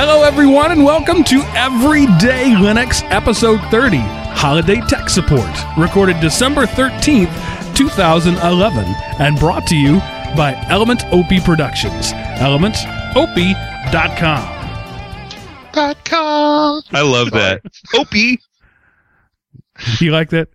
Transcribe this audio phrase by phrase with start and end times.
[0.00, 7.74] Hello, everyone, and welcome to Everyday Linux episode 30, Holiday Tech Support, recorded December 13th,
[7.74, 8.84] 2011,
[9.18, 9.98] and brought to you
[10.36, 12.12] by Element OP Productions.
[12.12, 13.90] ElementOP.com.
[15.72, 16.82] Dot com.
[16.92, 17.62] I love that.
[17.92, 18.38] Opie.
[19.98, 20.48] You like that?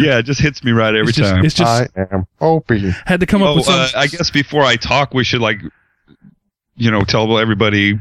[0.00, 1.44] Yeah, it just hits me right every it's just, time.
[1.44, 2.90] It's just I am Opie.
[3.06, 3.78] had to come up oh, with some.
[3.78, 5.60] uh, I guess before I talk, we should like,
[6.74, 7.96] you know, tell everybody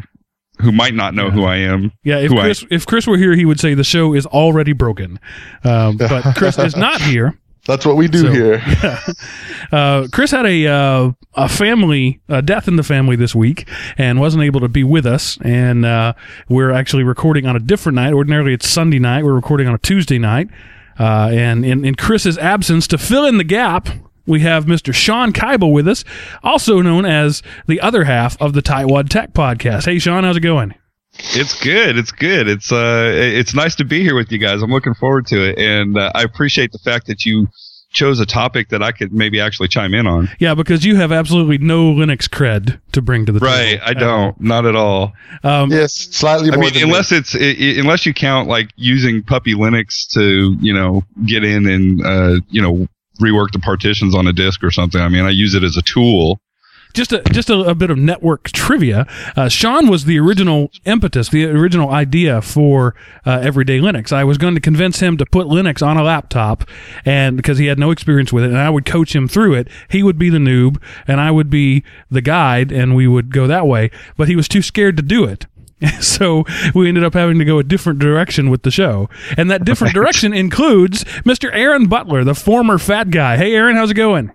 [0.59, 1.91] who might not know who I am.
[2.03, 4.25] yeah, if who I- Chris, if Chris were here, he would say the show is
[4.25, 5.19] already broken.
[5.63, 7.37] Um, but Chris is not here.
[7.65, 8.61] That's what we do So- here.
[9.69, 14.17] Uh, Chris had a uh, a family a death in the family this week and
[14.17, 15.37] wasn't able to be with us.
[15.41, 16.13] And uh,
[16.47, 18.13] we're actually recording on a different night.
[18.13, 19.25] Ordinarily, it's Sunday night.
[19.25, 20.47] We're recording on a Tuesday night.
[20.97, 23.89] Uh, and in, in Chris's absence, to fill in the gap,
[24.27, 24.93] we have Mr.
[24.93, 26.03] Sean Keibel with us,
[26.43, 29.85] also known as the other half of the Tightwad Tech podcast.
[29.85, 30.75] Hey, Sean, how's it going?
[31.19, 31.97] It's good.
[31.97, 32.47] It's good.
[32.47, 34.61] It's uh, it's nice to be here with you guys.
[34.61, 37.47] I'm looking forward to it, and uh, I appreciate the fact that you
[37.89, 40.29] chose a topic that I could maybe actually chime in on.
[40.39, 43.51] Yeah, because you have absolutely no Linux cred to bring to the table.
[43.51, 43.79] Right.
[43.79, 43.83] table.
[43.85, 44.41] I don't.
[44.41, 45.13] Not at all.
[45.43, 49.23] Um, yes, slightly I mean, than unless it's i i unless you count like using
[49.23, 52.87] Puppy Linux to you know get in and uh, you know
[53.17, 55.01] rework the partitions on a disk or something.
[55.01, 56.39] I mean, I use it as a tool.
[56.93, 59.05] just a just a, a bit of network trivia.
[59.35, 62.95] Uh, Sean was the original impetus, the original idea for
[63.25, 64.11] uh, Everyday Linux.
[64.11, 66.63] I was going to convince him to put Linux on a laptop,
[67.05, 69.67] and because he had no experience with it, and I would coach him through it.
[69.89, 73.47] He would be the noob, and I would be the guide, and we would go
[73.47, 73.91] that way.
[74.15, 75.45] But he was too scared to do it.
[76.01, 76.43] So
[76.73, 79.93] we ended up having to go a different direction with the show, and that different
[79.93, 81.49] direction includes Mr.
[81.53, 83.37] Aaron Butler, the former fat guy.
[83.37, 84.31] Hey, Aaron, how's it going?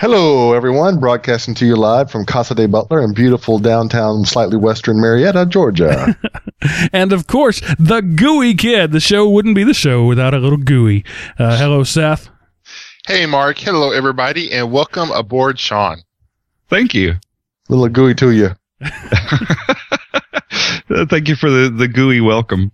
[0.00, 0.98] Hello, everyone.
[0.98, 6.16] Broadcasting to you live from Casa de Butler in beautiful downtown, slightly western Marietta, Georgia.
[6.92, 8.92] And of course, the Gooey Kid.
[8.92, 11.04] The show wouldn't be the show without a little Gooey.
[11.38, 12.28] Uh, hello, Seth.
[13.06, 13.58] Hey, Mark.
[13.58, 16.02] Hello, everybody, and welcome aboard, Sean.
[16.68, 17.14] Thank you.
[17.70, 18.50] Little gooey to you.
[20.90, 22.72] Uh, Thank you for the the gooey welcome.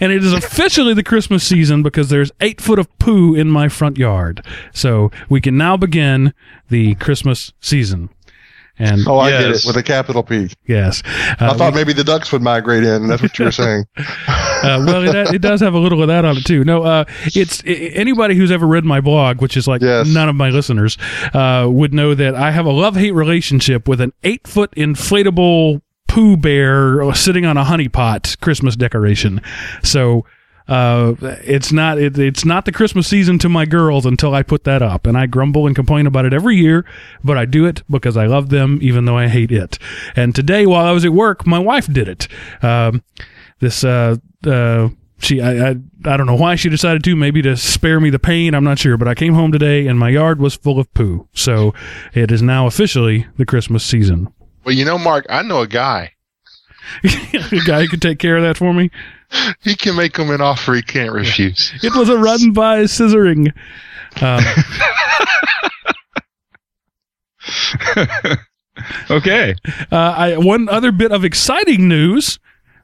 [0.00, 3.68] And it is officially the Christmas season because there's eight foot of poo in my
[3.68, 4.44] front yard.
[4.72, 6.32] So we can now begin
[6.68, 8.10] the Christmas season.
[8.78, 10.48] And Oh, I get it with a capital P.
[10.66, 13.08] yes, I uh, thought maybe the ducks would migrate in.
[13.08, 13.84] That's what you were saying.
[13.98, 16.64] uh, well, it, it does have a little of that on it too.
[16.64, 20.06] No, uh, it's i anybody who's ever read my blog, which is like Yes.
[20.08, 20.96] none of my listeners,
[21.34, 25.82] uh, would know that I have a love hate relationship with an eight foot inflatable
[26.10, 29.40] pooh bear sitting on a honeypot Christmas decoration.
[29.82, 30.24] So.
[30.68, 34.62] Uh, it's not it, it's not the Christmas season to my girls until I put
[34.64, 36.84] that up, and I grumble and complain about it every year.
[37.24, 39.80] But I do it because I love them, even though I hate it.
[40.14, 42.28] And today, while I was at work, my wife did it.
[42.62, 43.02] Um,
[43.60, 44.16] this uh
[44.46, 44.88] uh
[45.18, 48.18] she I, I I don't know why she decided to maybe to spare me the
[48.18, 50.92] pain I'm not sure but I came home today and my yard was full of
[50.94, 51.72] poo so
[52.14, 54.32] it is now officially the Christmas season
[54.64, 56.12] Well, you know, Mark, I know a guy.
[57.04, 58.90] a guy who can take care of that for me
[59.60, 61.72] He can make them an offer he can't refuse.
[61.84, 63.52] it was a run by scissoring
[64.20, 64.42] um,
[69.10, 69.54] Okay.
[69.92, 72.38] uh, I, one other bit of exciting news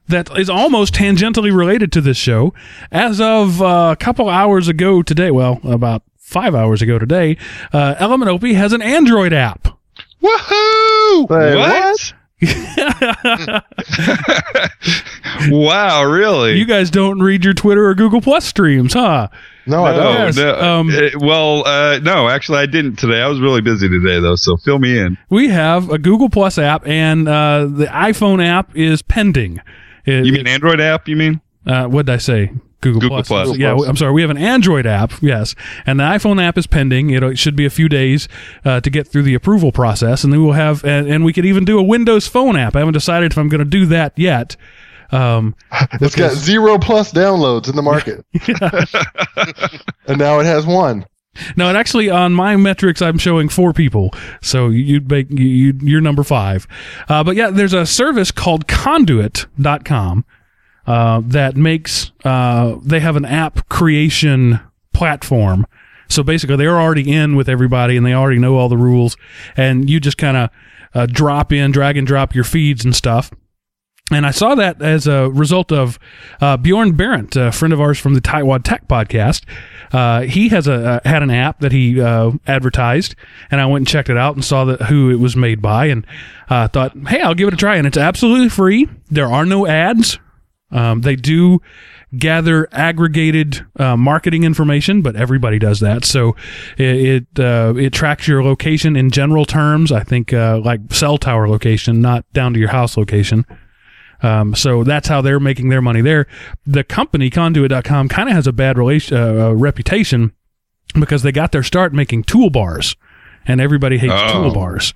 [0.07, 2.53] that is almost tangentially related to this show.
[2.91, 7.37] As of uh, a couple hours ago today, well, about five hours ago today,
[7.73, 9.76] uh, Element OP has an Android app.
[10.21, 11.27] Woohoo!
[11.29, 12.13] Say, what?
[15.49, 16.57] wow, really?
[16.57, 19.27] You guys don't read your Twitter or Google Plus streams, huh?
[19.65, 20.13] No, I don't.
[20.13, 20.59] Yes, no.
[20.59, 23.21] um, Uh, well, uh, no, actually, I didn't today.
[23.21, 24.35] I was really busy today, though.
[24.35, 25.17] So fill me in.
[25.29, 29.59] We have a Google Plus app, and uh, the iPhone app is pending.
[30.05, 31.07] It- You mean Android app?
[31.07, 31.41] You mean?
[31.65, 32.51] uh, what did I say?
[32.81, 33.57] Google, Google Plus.
[33.57, 34.11] Yeah, I'm sorry.
[34.11, 37.09] We have an Android app, yes, and the iPhone app is pending.
[37.09, 38.27] It, it should be a few days
[38.63, 41.45] uh, to get through the approval process, and then we'll have, and, and we could
[41.45, 42.75] even do a Windows Phone app.
[42.75, 44.55] I haven't decided if I'm going to do that yet.
[45.11, 45.55] Um,
[46.01, 48.25] It's got zero plus downloads in the market.
[50.07, 51.05] and now it has one.
[51.55, 54.11] No, it actually, on my metrics, I'm showing four people.
[54.41, 56.67] So you'd make you, you you're number five.
[57.07, 60.25] Uh, but yeah, there's a service called Conduit.com
[60.87, 64.59] uh, that makes uh, they have an app creation
[64.93, 65.67] platform.
[66.09, 69.17] So basically, they're already in with everybody, and they already know all the rules,
[69.57, 70.49] and you just kind of
[70.93, 73.29] uh, drop in, drag and drop your feeds and stuff.
[74.11, 75.99] and I saw that as a result of
[76.39, 79.43] uh, Bjorn Barent, a friend of ours from the Tightwad Tech podcast.
[79.91, 83.15] Uh, he has a had an app that he uh, advertised,
[83.51, 85.87] and I went and checked it out and saw that who it was made by,
[85.87, 86.07] and
[86.49, 87.75] uh, thought, hey, I'll give it a try.
[87.75, 88.87] And it's absolutely free.
[89.09, 90.19] There are no ads.
[90.71, 91.61] Um, they do
[92.17, 96.05] gather aggregated uh, marketing information, but everybody does that.
[96.05, 96.35] So
[96.77, 99.91] it it, uh, it tracks your location in general terms.
[99.91, 103.45] I think uh, like cell tower location, not down to your house location.
[104.23, 106.27] Um, so that's how they're making their money there.
[106.65, 110.33] The company, conduit.com, kind of has a bad relation, uh, uh, reputation
[110.99, 112.95] because they got their start making toolbars.
[113.47, 114.51] And everybody hates Oh.
[114.51, 114.93] toolbars.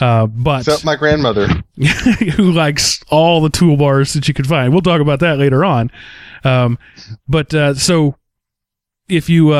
[0.00, 1.48] Uh, but Except my grandmother.
[2.36, 4.72] who likes all the toolbars that you can find.
[4.72, 5.90] We'll talk about that later on.
[6.44, 6.78] Um,
[7.28, 8.16] but uh, so
[9.08, 9.56] if you uh,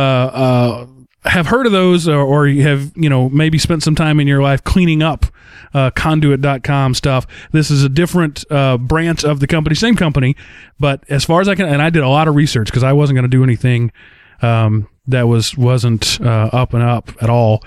[1.24, 4.20] uh, have heard of those or, or you have you know maybe spent some time
[4.20, 5.26] in your life cleaning up
[5.74, 10.34] uh, conduit.com stuff this is a different uh, branch of the company same company
[10.78, 12.92] but as far as i can and i did a lot of research because i
[12.92, 13.92] wasn't going to do anything
[14.40, 17.62] um, that was wasn't uh, up and up at all.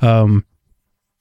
[0.00, 0.44] Um,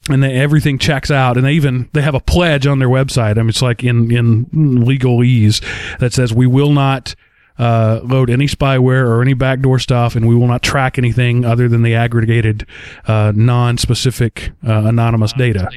[0.10, 3.32] and they, everything checks out and they even they have a pledge on their website.
[3.38, 5.62] I mean it's like in in legalese
[6.00, 7.14] that says we will not
[7.60, 11.68] uh, load any spyware or any backdoor stuff and we will not track anything other
[11.68, 12.66] than the aggregated
[13.08, 15.68] uh, non-specific uh, anonymous data.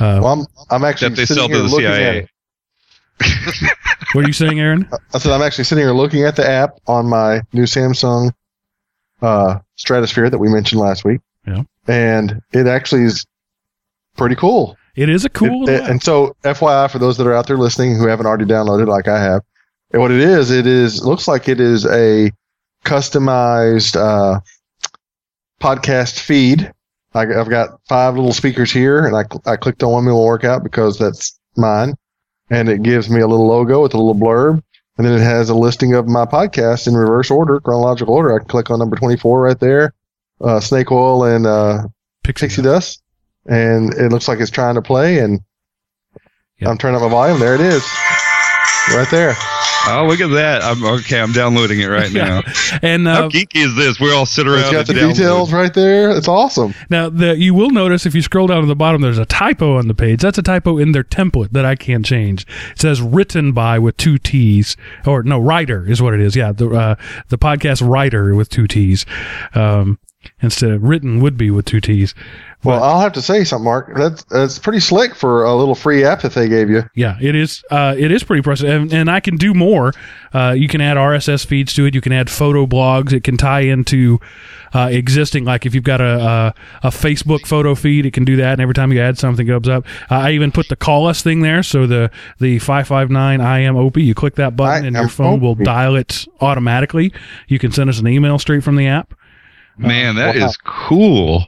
[0.00, 2.18] Uh, Well, I'm, I'm actually That they sitting sell to here the looking at CIA.
[2.20, 3.70] it.
[4.14, 4.88] what are you saying aaron?
[5.14, 8.32] I said I'm actually sitting here looking at the app on my new Samsung
[9.22, 11.20] uh, Stratosphere that we mentioned last week.
[11.46, 11.62] Yeah.
[11.88, 13.24] And it actually is
[14.16, 14.76] pretty cool.
[14.96, 17.58] it is a cool It- it- and so, FYI, for those that are out there
[17.58, 19.42] listening who haven't already downloaded like I have,
[19.92, 22.32] and what it is, it is looks like it is a
[22.84, 24.40] customized uh,
[25.60, 26.72] podcast feed.
[27.14, 30.62] I, I've got five little speakers here, and I I clicked on one little workout
[30.62, 31.94] because that's mine,
[32.50, 34.62] and it gives me a little logo with a little blurb,
[34.96, 38.34] and then it has a listing of my podcast in reverse order, chronological order.
[38.34, 39.92] I can click on number twenty four right there,
[40.40, 41.82] uh, snake oil and uh,
[42.24, 43.02] Pixie pixie dust.
[43.46, 45.18] dust, and it looks like it's trying to play.
[45.18, 45.40] And
[46.58, 46.70] Yep.
[46.70, 47.38] I'm turning up my volume.
[47.38, 47.84] There it is,
[48.94, 49.34] right there.
[49.88, 50.62] Oh, look at that!
[50.62, 51.20] I'm okay.
[51.20, 52.42] I'm downloading it right now.
[52.82, 54.00] and How uh, geeky is this?
[54.00, 54.60] We all sit around.
[54.60, 55.14] It's got the download.
[55.14, 56.10] details right there.
[56.10, 56.74] It's awesome.
[56.90, 59.76] Now, the, you will notice if you scroll down to the bottom, there's a typo
[59.78, 60.20] on the page.
[60.20, 62.46] That's a typo in their template that I can't change.
[62.72, 66.34] It says "written by" with two T's, or no, writer is what it is.
[66.36, 66.94] Yeah, the uh,
[67.28, 69.06] the podcast writer with two T's
[69.54, 69.98] um,
[70.40, 72.14] instead of written would be with two T's.
[72.64, 73.92] Well, I'll have to say something, Mark.
[73.96, 76.82] That's that's pretty slick for a little free app that they gave you.
[76.94, 77.62] Yeah, it is.
[77.70, 79.92] Uh, it is pretty impressive, and, and I can do more.
[80.34, 81.94] Uh, you can add RSS feeds to it.
[81.94, 83.12] You can add photo blogs.
[83.12, 84.18] It can tie into
[84.74, 85.44] uh, existing.
[85.44, 88.52] Like if you've got a, a a Facebook photo feed, it can do that.
[88.54, 89.86] And every time you add something, it goes up.
[90.10, 91.62] Uh, I even put the call us thing there.
[91.62, 93.96] So the the five five nine I am OP.
[93.96, 97.12] You click that button, I and your phone will dial it automatically.
[97.46, 99.14] You can send us an email straight from the app.
[99.78, 100.86] Man, that is Wow.
[100.88, 101.46] cool.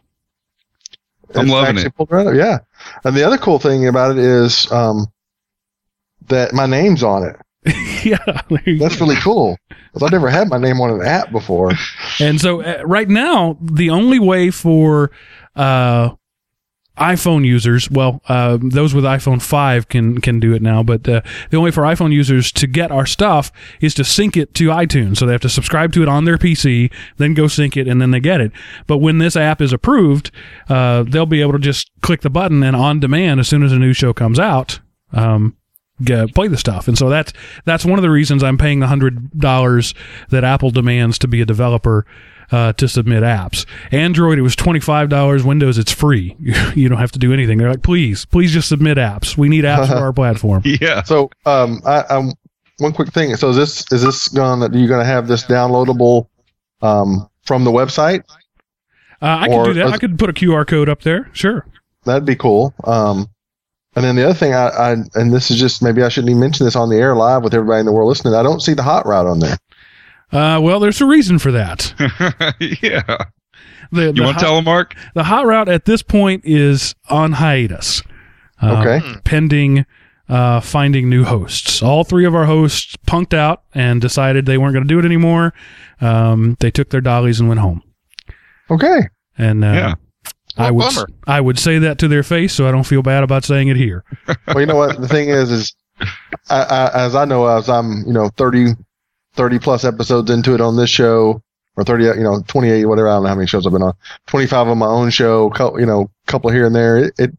[1.34, 1.92] I'm It's loving it.
[2.10, 2.34] right.
[2.34, 2.58] Yeah,
[3.04, 5.06] and the other cool thing about it is um,
[6.28, 7.36] that my name's on it.
[8.04, 8.18] yeah,
[8.78, 9.58] That's really cool.
[9.92, 11.72] 'Cause I've never had my name on an app before.
[12.20, 15.10] And so uh, right now, the only way for
[15.54, 16.10] uh,
[16.98, 21.22] iPhone users, well, uh, those with iPhone 5 can can do it now, but uh,
[21.50, 23.50] the only way for iPhone users to get our stuff
[23.80, 25.18] is to sync it to iTunes.
[25.18, 28.00] So they have to subscribe to it on their PC, then go sync it, and
[28.00, 28.52] then they get it.
[28.86, 30.30] But when this app is approved,
[30.68, 33.72] uh, they'll be able to just click the button and on demand as soon as
[33.72, 34.80] a new show comes out.
[35.12, 35.56] Um,
[36.02, 36.88] get, play the stuff.
[36.88, 37.32] And so that's
[37.64, 39.94] that's one of the reasons I'm paying the hundred dollars
[40.30, 42.06] that Apple demands to be a developer
[42.50, 43.66] uh, to submit apps.
[43.92, 45.44] Android it was twenty five dollars.
[45.44, 46.36] Windows it's free.
[46.74, 47.58] you don't have to do anything.
[47.58, 49.36] They're like, please, please just submit apps.
[49.36, 50.62] We need apps for our platform.
[50.64, 51.02] Yeah.
[51.02, 52.32] So, um, I, um,
[52.78, 53.34] one quick thing.
[53.36, 54.60] So, is this is this going?
[54.60, 56.28] to Are you going to have this downloadable
[56.82, 58.24] um, from the website?
[59.20, 59.88] Uh, I could do that.
[59.88, 61.28] I could put a QR code up there.
[61.32, 61.66] Sure.
[62.04, 62.72] That'd be cool.
[62.84, 63.28] Um,
[63.96, 66.40] and then the other thing, I, I and this is just maybe I shouldn't even
[66.40, 68.34] mention this on the air live with everybody in the world listening.
[68.34, 69.56] I don't see the hot route on there.
[70.32, 71.94] Uh, well, there's a reason for that.
[72.82, 73.02] yeah.
[73.90, 74.94] The, You the want hot- to tell them, Mark?
[75.14, 78.02] the hot route at this point is on hiatus.
[78.60, 79.00] Um, Okay.
[79.24, 79.86] pending
[80.28, 81.82] uh, finding new hosts.
[81.82, 85.06] All three of our hosts punked out and decided they weren't going to do it
[85.06, 85.54] anymore.
[86.02, 87.82] Um, they took their dollies and went home.
[88.70, 89.08] Okay.
[89.38, 89.94] And uh, Yeah.
[90.58, 91.08] I would bummer.
[91.26, 93.76] I would say that to their face, so I don't feel bad about saying it
[93.76, 94.04] here.
[94.48, 95.00] Well, you know what?
[95.00, 95.74] The thing is, is
[96.50, 98.74] I, I, as I know, as I'm, you know, 30,
[99.38, 101.40] 30 plus episodes into it on this show,
[101.76, 103.08] or 30, you know, 28, whatever.
[103.08, 103.94] I don't know how many shows I've been on.
[104.26, 106.98] 25 on my own show, you know, couple here and there.
[106.98, 107.30] It, it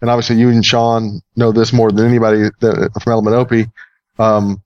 [0.00, 3.68] and obviously you and Sean know this more than anybody that, from Element OP.
[4.18, 4.62] Um,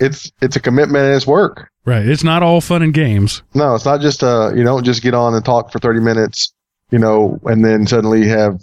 [0.00, 1.70] it's it's a commitment and it's work.
[1.84, 2.06] Right.
[2.06, 3.42] It's not all fun and games.
[3.54, 6.52] No, it's not just uh you don't just get on and talk for thirty minutes,
[6.90, 8.60] you know, and then suddenly have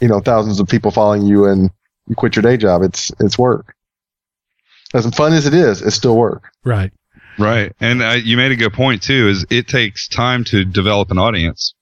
[0.00, 1.70] you know thousands of people following you and
[2.08, 2.82] you quit your day job.
[2.82, 3.74] It's it's work.
[4.94, 6.50] As fun as it is, it's still work.
[6.64, 6.92] Right.
[7.38, 7.72] Right.
[7.80, 9.28] And uh, you made a good point too.
[9.28, 11.74] Is it takes time to develop an audience.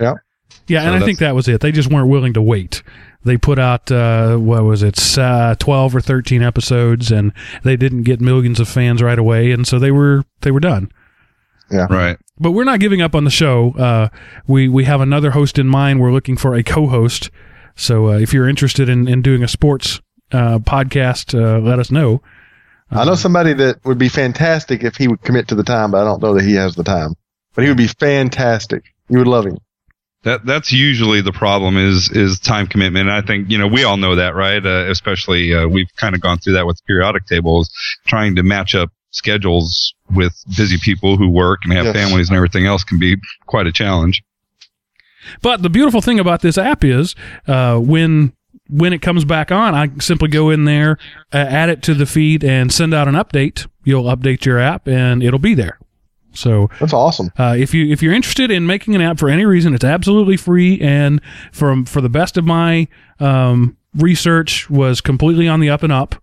[0.00, 1.60] Yeah, So and I think that was it.
[1.60, 2.82] They just weren't willing to wait.
[3.24, 7.32] They put out uh, what was it, uh, twelve or thirteen episodes, and
[7.62, 10.90] they didn't get millions of fans right away, and so they were they were done.
[11.70, 11.86] Yeah.
[11.90, 12.16] Right.
[12.38, 13.72] But we're not giving up on the show.
[13.72, 14.08] Uh,
[14.46, 16.00] we we have another host in mind.
[16.00, 17.30] We're looking for a co-host.
[17.74, 20.00] So uh, if you're interested in, in doing a sports
[20.32, 22.22] uh, podcast, uh, let us know.
[22.90, 26.00] I know somebody that would be fantastic if he would commit to the time, but
[26.02, 27.14] I don't know that he has the time.
[27.54, 28.84] But he would be fantastic.
[29.08, 29.58] You would love him.
[30.22, 33.08] That that's usually the problem is is time commitment.
[33.08, 34.64] And I think you know we all know that, right?
[34.64, 37.70] Uh, especially uh, we've kind of gone through that with periodic tables,
[38.06, 41.96] trying to match up schedules with busy people who work and have Yes.
[41.96, 43.16] families and everything else can be
[43.46, 44.22] quite a challenge.
[45.42, 47.14] But the beautiful thing about this app is
[47.46, 48.32] uh, when
[48.68, 50.98] when it comes back on, I simply go in there,
[51.32, 53.66] uh, add it to the feed, and send out an update.
[53.84, 55.78] You'll update your app, and it'll be there.
[56.32, 57.30] So That's awesome.
[57.38, 60.36] uh, if you if you're interested in making an app for any reason, it's absolutely
[60.36, 60.78] free.
[60.80, 61.20] And
[61.52, 62.88] from for the best of my
[63.20, 66.14] um, research, was completely on the up and up.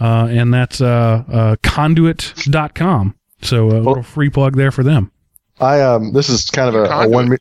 [0.00, 3.14] Uh, and that's uh, uh, conduit.com.
[3.42, 5.10] So a little free plug there for them.
[5.60, 7.28] I um this is kind of a, a one.
[7.28, 7.36] mi-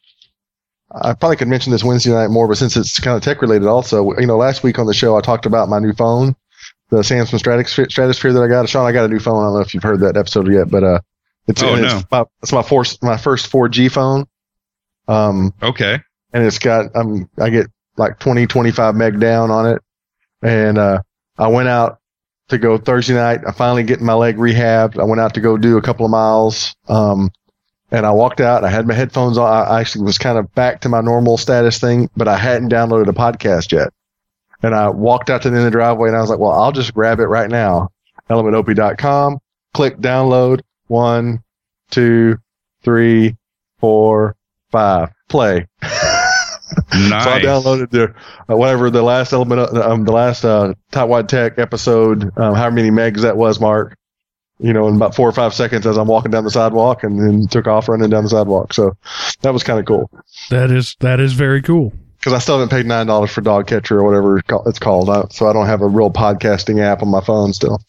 [1.02, 3.68] I probably could mention this Wednesday night more, but since it's kind of tech related,
[3.68, 6.36] also, you know, last week on the show I talked about my new phone,
[6.90, 8.70] the Samsung Stratosphere, Stratosphere that I got.
[8.70, 9.42] Sean, I got a new phone.
[9.42, 11.00] I don't know if you've heard that episode yet, but uh,
[11.48, 11.98] it's, Oh, and no.
[11.98, 14.26] it's my it's my first my first 4G phone.
[15.08, 16.00] Um, Okay.
[16.32, 19.82] and it's got um I get like 20 25 meg down on it
[20.42, 21.02] and uh
[21.38, 22.00] I went out
[22.50, 25.58] to go Thursday night I finally get my leg rehabbed I went out to go
[25.58, 27.30] do a couple of miles um
[27.94, 30.82] and I walked out I had my headphones on I actually was kind of back
[30.82, 33.94] to my normal status thing but I hadn't downloaded a podcast yet
[34.62, 36.52] and I walked out to the end of the driveway and I was like well
[36.52, 37.90] I'll just grab it right now
[38.30, 39.40] elementop.com
[39.74, 41.42] click download one
[41.92, 42.38] two
[42.84, 43.38] three
[43.80, 44.36] four
[44.72, 45.68] five play
[46.94, 47.24] Nice.
[47.24, 48.16] so I downloaded the
[48.50, 52.72] uh, whatever the last element, of, um, the last uh, Tightwad Tech episode, um, however
[52.72, 53.96] many megs that was, Mark.
[54.60, 57.19] You know, in about four or five seconds as I'm walking down the sidewalk, and
[57.19, 58.74] then took off running down the sidewalk.
[58.74, 58.95] So
[59.41, 60.10] that was kind of cool
[60.50, 61.91] That is that is very cool.
[62.19, 65.33] because I still haven't paid nine dollars for DoggCatcher or whatever it's called.
[65.33, 67.79] So I don't have a real podcasting app on my phone still.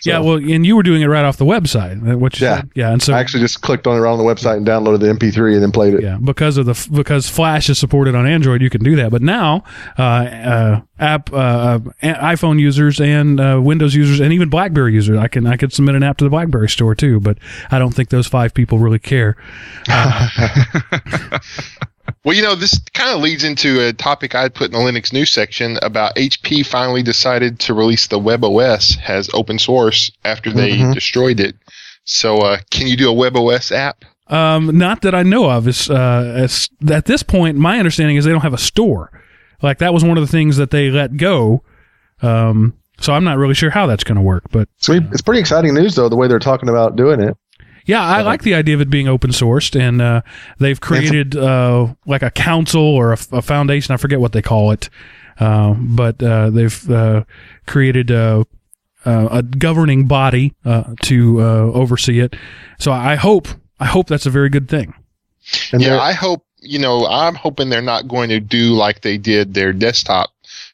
[0.00, 2.56] So Yeah, well, and you were doing it right off the website, uh, which Yeah.
[2.60, 2.70] said.
[2.74, 5.00] yeah, and so I actually just clicked on it right on the website and downloaded
[5.00, 6.02] the MP3 and then played it.
[6.02, 9.10] yeah, because of the because Flash is supported on Android, you can do that.
[9.10, 9.64] But now,
[9.98, 15.18] uh, uh, app uh, uh, iPhone users and uh, Windows users and even BlackBerry users,
[15.18, 17.20] I can I could submit an app to the BlackBerry store too.
[17.20, 17.38] But
[17.70, 19.36] I don't think those five people really care.
[22.24, 24.78] Well, you know, this kind of leads into a topic I had put in the
[24.78, 30.50] Linux news section about HP finally decided to release the WebOS as open source after
[30.52, 30.94] they Mhm.
[30.94, 31.56] destroyed it.
[32.04, 34.04] So, uh, can you do a WebOS app?
[34.28, 35.66] Um, not that I know of.
[35.68, 39.10] Is uh, as, at this point, my understanding is they don't have a store.
[39.60, 41.62] Like that was one of the things that they let go.
[42.22, 44.44] Um, so I'm not really sure how that's going to work.
[44.52, 47.36] But So it's pretty exciting news though, the way they're talking about doing it.
[47.84, 50.22] Yeah, I like the idea of it being open sourced, and uh,
[50.58, 53.92] they've created uh, like a council or a, a foundation.
[53.92, 54.88] I forget what they call it,
[55.38, 57.24] uh, but uh, they've uh,
[57.66, 58.46] created a,
[59.04, 62.36] a governing body uh, to uh, oversee it.
[62.78, 63.48] So I hope
[63.80, 64.94] I hope that's a very good thing.
[65.72, 69.18] And yeah, I hope, you know, I'm hoping they're not going to do like they
[69.18, 70.30] did their desktop.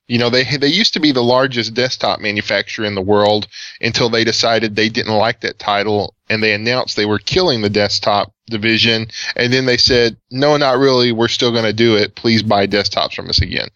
[0.09, 3.47] You know, they they used to be the largest desktop manufacturer in the world
[3.81, 7.71] until they decided they didn't like that title and they announced they were killing the
[7.71, 11.13] desktop division and then they said, "No, not really.
[11.13, 12.15] We're still going to do it.
[12.15, 13.69] Please buy desktops from us again."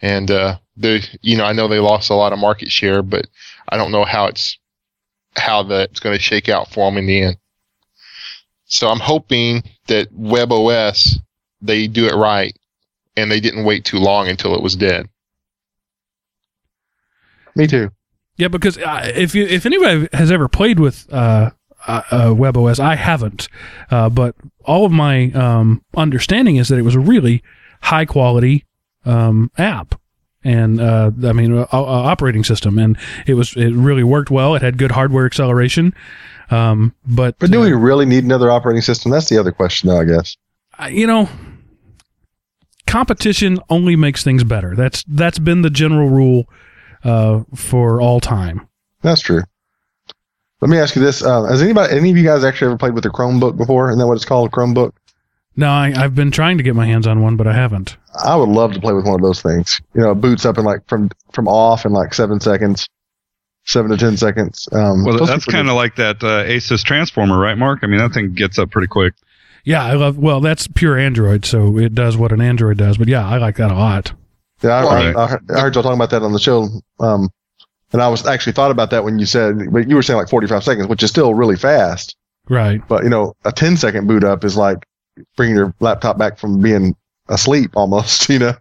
[0.00, 3.26] And uh the you know, I know they lost a lot of market share, but
[3.68, 4.58] I don't know how it's
[5.36, 7.36] how that's going to shake out for them in the end.
[8.66, 11.18] So I'm hoping that WebOS
[11.60, 12.56] they do it right,
[13.16, 15.08] and they didn't wait too long until it was dead.
[17.54, 17.90] Me too.
[18.36, 21.50] Yeah, because uh, if you if anybody has ever played with uh,
[21.86, 23.48] uh, uh, WebOS, I haven't,
[23.90, 27.42] uh, but all of my um, understanding is that it was a really
[27.82, 28.64] high quality
[29.04, 30.00] um, app,
[30.42, 34.54] and uh, I mean uh, uh, operating system, and it was it really worked well.
[34.54, 35.94] It had good hardware acceleration,
[36.50, 39.10] um, but But do uh, we really need another operating system?
[39.10, 40.36] That's the other question though, I guess.
[40.90, 41.28] You know,
[42.86, 44.74] competition only makes things better.
[44.74, 46.48] That's that's been the general rule
[47.04, 48.66] uh, for all time.
[49.02, 49.42] That's true.
[50.60, 52.94] Let me ask you this: uh, Has anybody, any of you guys, actually ever played
[52.94, 53.88] with a Chromebook before?
[53.88, 54.92] Isn't that what it's called, a Chromebook?
[55.56, 57.96] No, I, I've been trying to get my hands on one, but I haven't.
[58.22, 59.80] I would love to play with one of those things.
[59.94, 62.88] You know, it boots up in like from from off in like seven seconds,
[63.64, 64.68] seven to ten seconds.
[64.72, 67.80] Um, well, that's kind of like that uh, Asus transformer, right, Mark?
[67.82, 69.14] I mean, that thing gets up pretty quick.
[69.64, 70.18] Yeah, I love.
[70.18, 72.96] Well, that's pure Android, so it does what an Android does.
[72.96, 74.12] But yeah, I like that a lot.
[74.62, 75.16] Yeah, I, right.
[75.16, 76.68] I, I, heard, I heard y'all talking about that on the show.
[76.98, 77.30] Um,
[77.92, 80.28] and I was actually thought about that when you said, but you were saying like
[80.28, 82.16] 45 seconds, which is still really fast.
[82.48, 82.86] Right.
[82.86, 84.86] But you know, a 10 second boot up is like
[85.36, 86.94] bringing your laptop back from being
[87.28, 88.54] asleep almost, you know.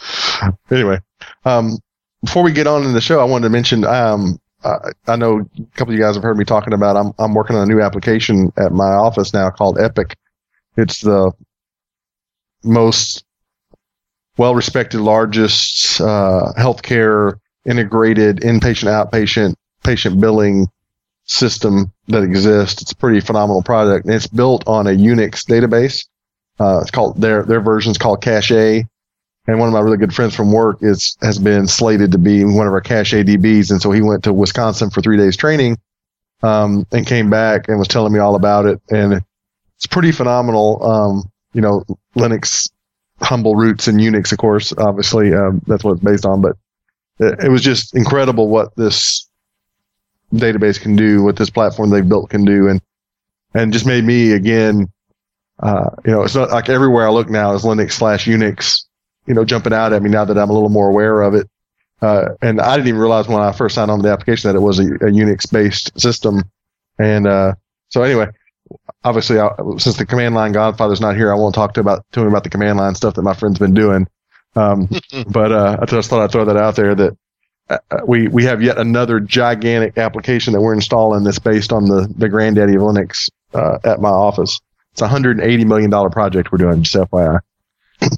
[0.70, 1.00] anyway,
[1.44, 1.78] um,
[2.24, 5.40] before we get on in the show, I wanted to mention, um, I, I know
[5.40, 7.66] a couple of you guys have heard me talking about, I'm, I'm working on a
[7.66, 10.16] new application at my office now called Epic.
[10.76, 11.32] It's the
[12.64, 13.24] most
[14.36, 20.68] well respected, largest, uh, healthcare integrated inpatient, outpatient, patient billing
[21.24, 22.82] system that exists.
[22.82, 26.06] It's a pretty phenomenal product, and it's built on a Unix database.
[26.58, 30.14] Uh, it's called their their version is called Cache, and one of my really good
[30.14, 33.80] friends from work is has been slated to be one of our Cache DBs, and
[33.80, 35.78] so he went to Wisconsin for three days training,
[36.42, 39.20] um, and came back and was telling me all about it, and
[39.76, 40.84] it's pretty phenomenal.
[40.84, 41.84] Um, you know,
[42.16, 42.70] Linux
[43.20, 46.56] humble roots in Unix, of course, obviously um, that's what it's based on, but
[47.18, 49.28] it, it was just incredible what this
[50.32, 52.80] database can do, what this platform they've built can do, and
[53.54, 54.88] and just made me again.
[55.62, 58.84] Uh, you know, it's not like everywhere I look now is Linux slash Unix,
[59.26, 61.48] you know, jumping out at me now that I'm a little more aware of it.
[62.02, 64.56] Uh, and I didn't even realize when I first signed on to the application that
[64.56, 66.42] it was a, a Unix based system.
[66.98, 67.54] And, uh,
[67.88, 68.26] so anyway,
[69.02, 72.20] obviously, I, since the command line Godfather's not here, I won't talk to about to
[72.20, 74.06] him about the command line stuff that my friend's been doing.
[74.56, 74.88] Um,
[75.28, 77.16] but uh, I just thought I'd throw that out there that
[77.68, 82.12] uh, we we have yet another gigantic application that we're installing that's based on the
[82.16, 84.60] the granddaddy of Linux uh, at my office.
[84.92, 86.82] It's a hundred and eighty million dollar project we're doing.
[86.82, 87.40] Just FYI.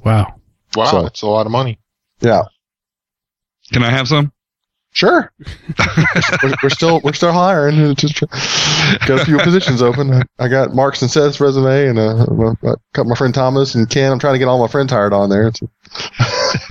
[0.04, 0.34] Wow.
[0.74, 1.78] Wow, so, that's a lot of money.
[2.20, 2.42] Yeah.
[3.72, 4.32] Can I have some?
[4.96, 5.30] Sure.
[6.42, 7.94] we're, we're, still we're still hiring.
[7.96, 10.22] Just got a few positions open.
[10.38, 14.10] I got Mark's and Seth's resume, and uh, I got my friend Thomas and Ken.
[14.10, 15.52] I'm trying to get all my friends hired on there.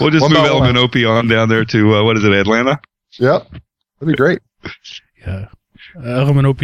[0.00, 2.80] we'll just one move Element OP on down there to uh, what is it, Atlanta?
[3.20, 3.62] Yep, that'd
[4.08, 4.40] be great.
[5.24, 5.46] Yeah,
[6.04, 6.62] Element OP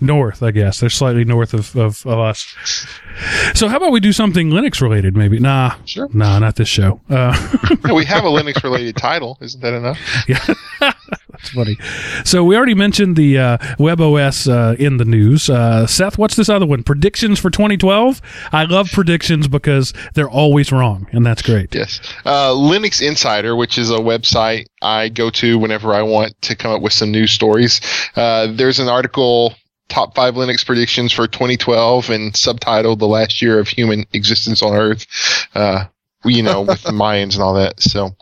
[0.00, 0.80] north, I guess.
[0.80, 2.54] They're slightly north of, of, of, us.
[3.54, 5.38] So how about we do something Linux related, maybe?
[5.38, 6.08] Nah, sure.
[6.12, 7.00] Nah, not this show.
[7.10, 7.32] Uh,
[7.94, 9.38] we have a Linux related title.
[9.40, 9.98] Isn't that enough?
[10.28, 10.44] Yeah.
[11.30, 11.76] That's funny.
[12.24, 15.48] So we already mentioned the uh, WebOS uh, in the news.
[15.48, 16.82] Uh, Seth, what's this other one?
[16.82, 18.20] Predictions for 2012.
[18.52, 21.74] I love predictions because they're always wrong, and that's great.
[21.74, 22.00] Yes.
[22.24, 26.72] Uh, Linux Insider, which is a website I go to whenever I want to come
[26.72, 27.80] up with some news stories.
[28.16, 29.54] Uh, there's an article
[29.88, 34.74] top five Linux predictions for 2012 and subtitled the last year of human existence on
[34.74, 35.06] Earth.
[35.54, 35.84] Uh,
[36.24, 37.80] you know, with the Mayans and all that.
[37.80, 38.16] So,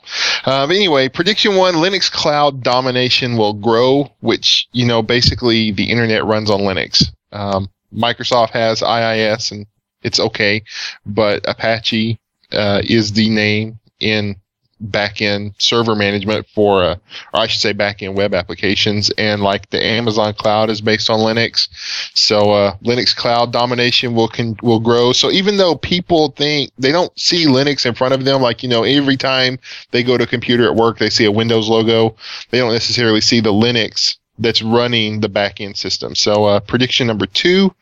[0.44, 6.24] uh, anyway, prediction one, Linux cloud domination will grow, which, you know, basically the internet
[6.24, 7.07] runs on Linux.
[7.33, 9.66] Um, Microsoft has IIS and
[10.02, 10.62] it's okay,
[11.07, 12.18] but Apache,
[12.52, 14.37] uh, is the name in
[14.85, 16.97] backend server management for, uh,
[17.33, 19.11] or I should say backend web applications.
[19.11, 21.69] And like the Amazon cloud is based on Linux.
[22.15, 25.12] So, uh, Linux cloud domination will can, will grow.
[25.12, 28.69] So even though people think they don't see Linux in front of them, like, you
[28.69, 29.59] know, every time
[29.91, 32.17] they go to a computer at work, they see a Windows logo.
[32.51, 36.15] They don't necessarily see the Linux that's running the backend system.
[36.15, 37.75] So, uh, prediction number two,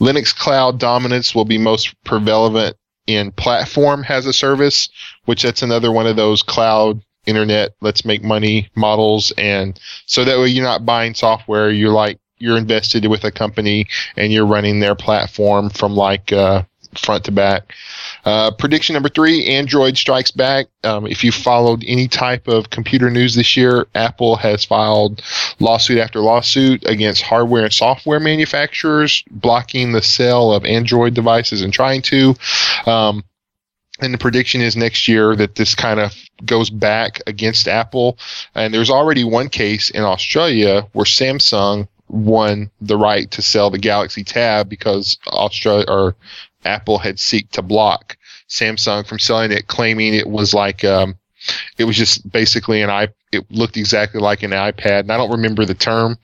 [0.00, 2.76] Linux cloud dominance will be most prevalent
[3.08, 4.88] in platform as a service,
[5.24, 9.32] which that's another one of those cloud internet let's make money models.
[9.36, 11.70] And so that way you're not buying software.
[11.70, 16.62] You're like you're invested with a company and you're running their platform from like uh,
[16.96, 17.74] front to back.
[18.24, 20.66] Uh, prediction number three android strikes back.
[20.84, 25.22] Um, if you followed any type of computer news this year apple has filed
[25.58, 31.72] lawsuit after lawsuit against hardware and software manufacturers blocking the sale of android devices and
[31.72, 32.34] trying to.
[32.86, 33.24] Um,
[34.00, 38.18] and the prediction is next year that this kind of goes back against Apple.
[38.54, 43.78] And there's already one case in Australia where Samsung won the right to sell the
[43.78, 46.16] Galaxy Tab because Australia or
[46.64, 48.16] Apple had seeked to block
[48.48, 51.16] Samsung from selling it, claiming it was like um,
[51.76, 53.08] it was just basically an i.
[53.30, 56.18] It looked exactly like an iPad, and I don't remember the term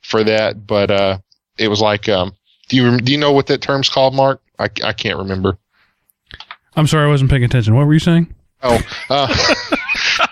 [0.00, 1.18] for that, but uh,
[1.56, 2.34] it was like um,
[2.68, 4.40] do you do you know what that term's called, Mark?
[4.58, 5.58] I I can't remember.
[6.76, 7.74] I'm sorry, I wasn't paying attention.
[7.74, 8.34] What were you saying?
[8.62, 9.34] Oh, uh,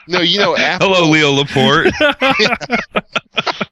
[0.09, 0.89] no, you know, Apple.
[0.95, 1.93] Hello, Leo Laporte.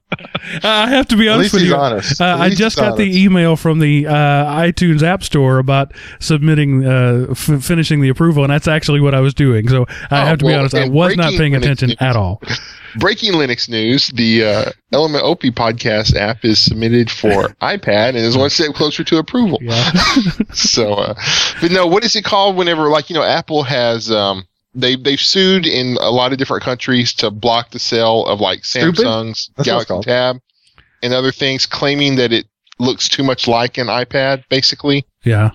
[0.63, 1.75] I have to be honest with you.
[1.75, 2.21] honest.
[2.21, 6.85] Uh, I just he's got the email from the uh, iTunes App Store about submitting,
[6.87, 9.69] uh, f- finishing the approval, and that's actually what I was doing.
[9.69, 11.97] So I Oh, have to be honest, I was not paying Linux attention news.
[12.01, 12.43] at all.
[12.97, 18.37] Breaking Linux news: The uh, Element OP podcast app is submitted for iPad and is
[18.37, 19.59] one step closer to approval.
[19.63, 19.91] Yeah.
[20.53, 21.15] so, uh,
[21.61, 22.57] but no, what is it called?
[22.57, 24.45] Whenever, like, you know, Apple has um,
[24.75, 28.65] they they've sued in a lot of different countries to block the sale of like
[28.65, 28.97] Stupid?
[29.05, 30.01] Samsung's That's Galaxy.
[30.03, 30.37] Tab
[31.03, 32.47] and other things, claiming that it
[32.79, 35.05] looks too much like an iPad, basically.
[35.23, 35.51] yeah.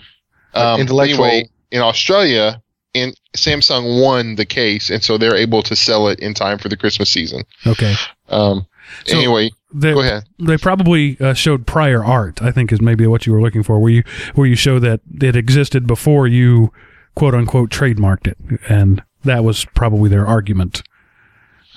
[0.54, 2.62] Um, Intellectual- Anyway, in Australia,
[2.94, 6.70] in Samsung won the case, and so they're able to sell it in time for
[6.70, 7.44] the Christmas season.
[7.68, 7.94] Okay.
[8.30, 8.66] Um,
[9.06, 10.24] So- anyway, They, go ahead.
[10.40, 12.42] they probably uh, showed prior art.
[12.42, 14.04] I think is maybe what you were looking for, where you
[14.34, 16.72] where you show that it existed before you
[17.16, 20.82] quote unquote trademarked it, and that was probably their argument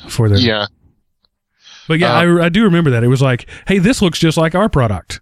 [0.08, 0.38] for their.
[0.38, 0.66] Yeah,
[1.88, 4.36] But yeah, Uh, I, I do remember that it was like, hey, this looks just
[4.38, 5.20] like our product,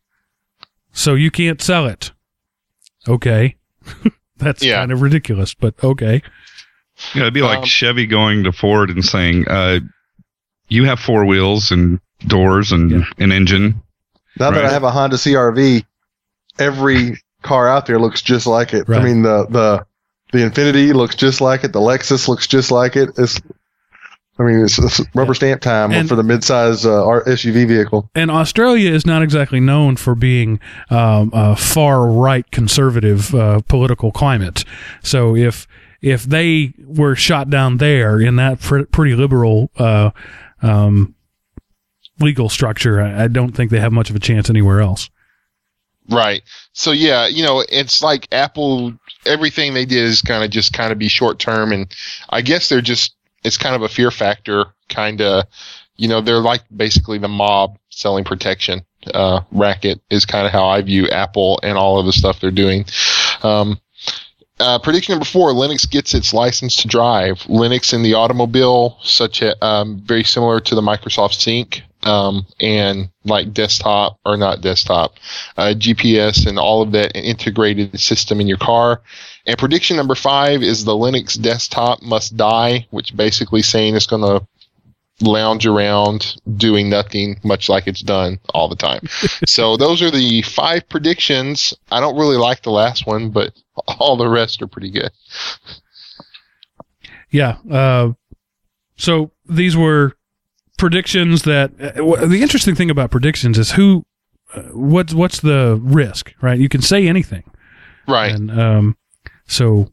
[0.92, 2.12] so you can't sell it.
[3.08, 3.56] Okay,
[4.36, 4.76] that's Yeah.
[4.80, 6.22] kind of ridiculous, but okay.
[7.14, 9.80] Yeah, it'd be like Um, Chevy going to Ford and saying, uh,
[10.68, 13.04] "You have four wheels and doors and Yeah.
[13.18, 13.80] an engine."
[14.38, 15.84] Now that I have a Honda CRV,
[16.58, 18.86] every car out there looks just like it.
[18.86, 19.00] Right.
[19.00, 19.86] I mean, the the
[20.32, 21.72] the Infiniti looks just like it.
[21.72, 23.10] The Lexus looks just like it.
[23.18, 23.40] It's,
[24.38, 28.08] I mean, it's, it's rubber stamp time And- for the midsize uh, SUV vehicle.
[28.14, 34.10] And Australia is not exactly known for being um, a far right conservative uh, political
[34.12, 34.64] climate.
[35.02, 35.66] So if
[36.00, 40.10] if they were shot down there in that pr- pretty liberal uh,
[40.62, 41.14] um,
[42.18, 45.10] legal structure, I, I don't think they have much of a chance anywhere else.
[46.10, 46.42] Right.
[46.72, 48.92] So yeah, you know, it's like Apple.
[49.26, 51.92] Everything they did is kind of just kind of be short term, and
[52.30, 55.44] I guess they're just it's kind of a fear factor, kind of.
[55.96, 60.66] You know, they're like basically the mob selling protection uh, racket is kind of how
[60.66, 62.86] I view Apple and all of the stuff they're doing.
[63.42, 63.80] Um,
[64.58, 67.38] uh, prediction number four: Linux gets its license to drive.
[67.44, 73.10] Linux in the automobile, such a um, very similar to the Microsoft Sync, um, and
[73.24, 75.14] like desktop or not desktop,
[75.56, 79.02] uh, GPS and all of that integrated system in your car.
[79.46, 84.22] And prediction number five is the Linux desktop must die, which basically saying it's going
[84.22, 84.46] to
[85.22, 89.00] lounge around doing nothing much like it's done all the time.
[89.46, 91.74] so those are the five predictions.
[91.90, 93.52] I don't really like the last one, but
[93.98, 95.10] all the rest are pretty good.
[97.30, 97.58] Yeah.
[97.70, 98.12] Uh,
[98.96, 100.16] so these were
[100.80, 104.04] predictions that uh, the interesting thing about predictions is who,
[104.54, 106.58] uh, what's what's the risk, right?
[106.58, 107.44] You can say anything.
[108.08, 108.32] Right.
[108.32, 108.96] And um,
[109.46, 109.92] so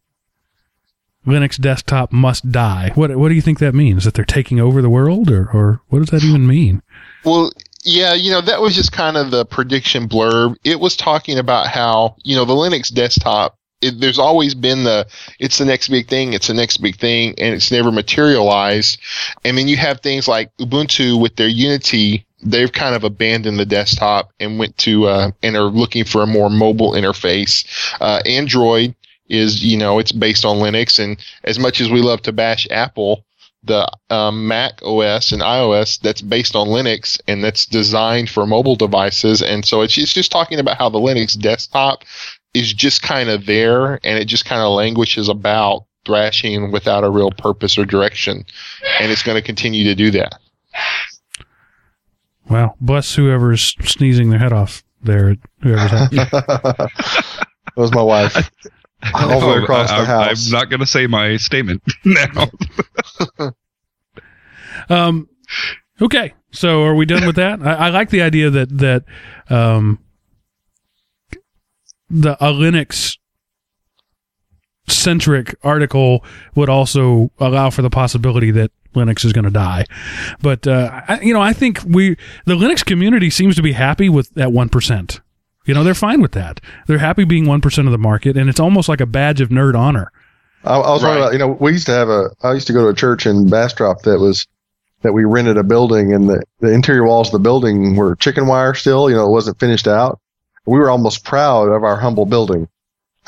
[1.27, 2.91] Linux desktop must die.
[2.95, 4.05] What what do you think that means?
[4.05, 6.81] That they're taking over the world, or or what does that even mean?
[7.25, 7.51] Well,
[7.83, 10.55] yeah, you know, that was just kind of the prediction blurb.
[10.63, 15.07] It was talking about how, you know, the Linux desktop, it, there's always been the,
[15.39, 18.99] it's the next big thing, it's the next big thing, and it's never materialized.
[19.43, 23.65] And then you have things like Ubuntu with their Unity, they've kind of abandoned the
[23.65, 27.65] desktop and went to, uh, and are looking for a more mobile interface.
[28.01, 28.95] Uh, Android
[29.29, 32.67] is, you know, it's based on Linux, and as much as we love to bash
[32.71, 33.25] Apple,
[33.63, 38.75] the um, Mac OS and iOS that's based on Linux and that's designed for mobile
[38.75, 39.41] devices.
[39.41, 42.03] And so it's, it's just talking about how the Linux desktop
[42.53, 47.09] is just kind of there and it just kind of languishes about thrashing without a
[47.09, 48.45] real purpose or direction.
[48.99, 50.39] And it's going to continue to do that.
[52.49, 55.35] Well, bless whoever's sneezing their head off there.
[55.61, 56.91] Whoever's that
[57.75, 58.49] was my wife.
[59.13, 60.47] All the way across the I, house.
[60.47, 62.47] I'm not going to say my statement now.
[64.89, 65.27] Um,
[66.01, 67.61] okay, so are we done with that?
[67.61, 69.03] I, I like the idea that that
[69.49, 69.99] um,
[72.09, 73.17] the a Linux
[74.87, 76.23] centric article
[76.55, 79.85] would also allow for the possibility that Linux is going to die.
[80.41, 82.15] But uh, I, you know, I think we
[82.45, 85.19] the Linux community seems to be happy with that one percent.
[85.65, 86.61] You know, they're fine with that.
[86.87, 89.49] They're happy being one percent of the market, and it's almost like a badge of
[89.49, 90.11] nerd honor.
[90.63, 91.09] I, I was Right.
[91.09, 92.93] wondering about, you know, we used to have a, I used to go to a
[92.93, 94.47] church in Bastrop that was,
[95.01, 98.47] that we rented a building and the, the interior walls of the building were chicken
[98.47, 100.19] wire still, you know, it wasn't finished out.
[100.67, 102.67] We were almost proud of our humble building.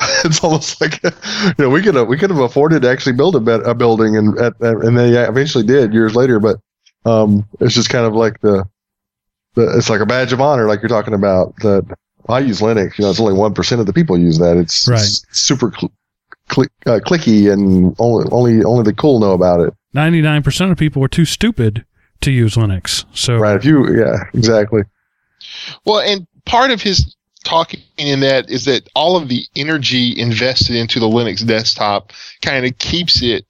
[0.24, 1.10] it's almost like, you
[1.58, 4.16] know, we could have, we could have afforded to actually build a, bed, a building
[4.16, 6.58] and, at, at- and they eventually did years later, but,
[7.04, 8.64] um, it's just kind of like the,
[9.54, 11.86] the, it's like a badge of honor, like you're talking about that
[12.28, 14.56] I use Linux, you know, it's only 1% of the people use that.
[14.56, 15.00] It's, Right.
[15.00, 15.92] it's super cl-
[16.48, 19.72] click, uh, clicky and only only only the cool know about it.
[19.94, 21.84] Ninety nine percent of people are too stupid
[22.20, 23.04] to use Linux.
[23.12, 23.56] So Right?
[23.56, 24.82] If you, yeah, exactly.
[25.84, 30.76] Well, and part of his talking in that is that all of the energy invested
[30.76, 33.44] into the Linux desktop kind of keeps it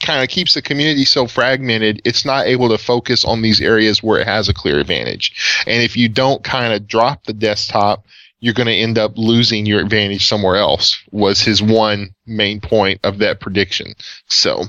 [0.00, 4.02] kind of keeps the community so fragmented it's not able to focus on these areas
[4.02, 5.62] where it has a clear advantage.
[5.66, 8.04] And if you don't kind of drop the desktop
[8.40, 13.00] you're going to end up losing your advantage somewhere else was his one main point
[13.02, 13.94] of that prediction.
[14.26, 14.64] So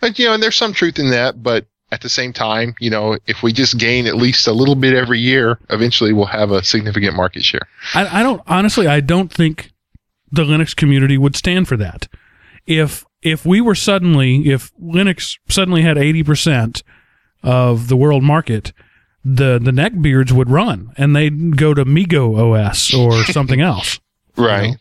[0.00, 2.90] but you know and there's some truth in that but at the same time, you
[2.90, 6.50] know, if we just gain at least a little bit every year, eventually we'll have
[6.50, 7.68] a significant market share.
[7.94, 8.86] I, I don't honestly.
[8.86, 9.72] I don't think
[10.30, 12.08] the Linux community would stand for that.
[12.66, 16.82] If if we were suddenly, if Linux suddenly had eighty percent
[17.42, 18.72] of the world market,
[19.24, 24.00] the the neckbeards would run and they'd go to MeeGo OS or something else.
[24.36, 24.76] Right.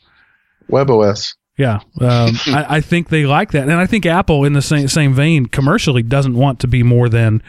[0.69, 1.35] WebOS.
[1.57, 4.87] Yeah, um, I, I think they like that, and I think Apple, in the same
[4.87, 7.41] same vein, commercially doesn't want to be more than,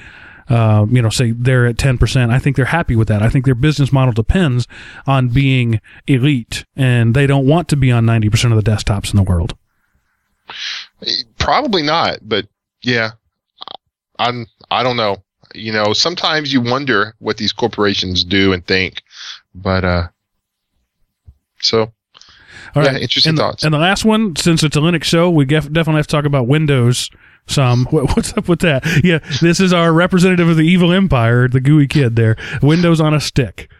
[0.48, 2.30] uh, you know, say they're at ten percent.
[2.30, 3.22] I think they're happy with that.
[3.22, 4.68] I think their business model depends
[5.06, 9.10] on being elite, and they don't want to be on ninety percent of the desktops
[9.10, 9.56] in the world.
[11.38, 12.46] Probably not, but
[12.82, 13.12] yeah,
[14.18, 14.46] I'm.
[14.70, 15.16] I don't know.
[15.54, 19.02] You know, sometimes you wonder what these corporations do and think,
[19.54, 20.08] but uh,
[21.60, 21.92] so
[22.76, 23.64] All Yeah, interesting and, thoughts.
[23.64, 26.24] And the last one, since it's a Linux show, we def- definitely have to talk
[26.24, 27.10] about Windows.
[27.46, 28.84] Some What- what's up with that?
[29.04, 32.36] Yeah, this is our representative of the evil empire, the gooey kid there.
[32.62, 33.70] Windows on a stick.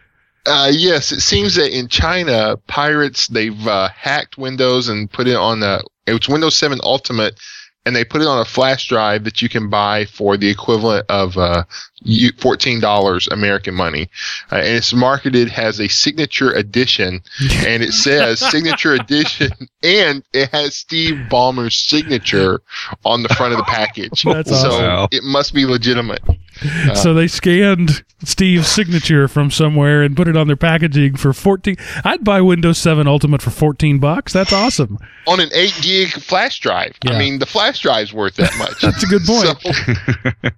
[0.45, 5.35] Uh, yes, it seems that in China, pirates they've uh, hacked Windows and put it
[5.35, 7.37] on the it's Windows 7 Ultimate,
[7.85, 11.05] and they put it on a flash drive that you can buy for the equivalent
[11.09, 11.65] of uh,
[12.03, 14.09] you- fourteen dollars American money,
[14.51, 17.21] uh, and it's marketed as a signature edition,
[17.65, 19.51] and it says signature edition,
[19.83, 22.61] and it has Steve Ballmer's signature
[23.05, 24.23] on the front of the package.
[24.23, 25.07] That's so awesome.
[25.11, 26.21] It must be legitimate.
[26.95, 31.75] so they scanned Steve's signature from somewhere and put it on their packaging for 14
[32.03, 34.33] I'd buy Windows 7 Ultimate for 14 bucks.
[34.33, 34.97] That's awesome.
[35.27, 36.95] on an eight gig flash drive.
[37.03, 37.13] Yeah.
[37.13, 38.81] I mean, the flash drive's worth that much.
[38.81, 39.61] That's a good point.
[39.61, 40.49] So,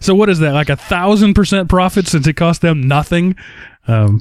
[0.00, 0.52] So what is that?
[0.52, 3.36] Like a thousand percent profit since it cost them nothing?
[3.88, 4.20] Um,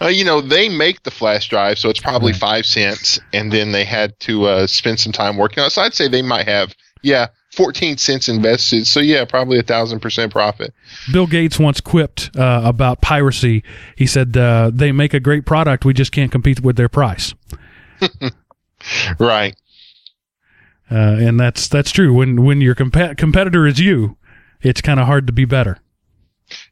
[0.00, 2.40] uh, you know, they make the flash drive, so it's probably Right.
[2.40, 5.70] five cents, and then they had to uh, spend some time working on it.
[5.70, 8.88] So I'd say they might have, yeah, 14 cents invested.
[8.88, 10.74] So yeah, probably a thousand percent profit.
[11.12, 13.62] Bill Gates once quipped uh, about piracy.
[13.96, 15.84] He said, uh, "They make a great product.
[15.84, 17.34] We just can't compete with their price."
[19.18, 19.56] Right.
[20.90, 22.12] Uh, and that's that's true.
[22.12, 24.16] When when your compe- competitor is you,
[24.64, 25.78] it's kind of hard to be better.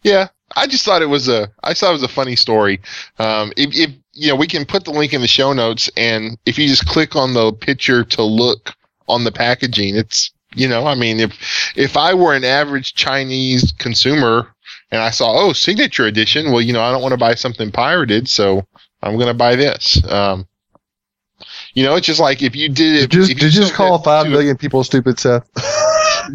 [0.03, 2.81] Yeah, I just thought it was a, I thought it was a funny story.
[3.19, 6.37] Um, if, if you know, we can put the link in the show notes, and
[6.47, 8.75] if you just click on the picture to look
[9.09, 13.73] on the packaging, it's, you know, I mean, if if I were an average Chinese
[13.79, 14.55] consumer
[14.91, 17.71] and I saw, oh, signature edition, well, you know, I don't want to buy something
[17.73, 18.67] pirated, so
[19.03, 20.03] I'm going to buy this.
[20.11, 20.47] Um,
[21.75, 23.11] you know, it's just like if you did it.
[23.11, 25.49] Did you, if did you just call five million a- people stupid, Seth?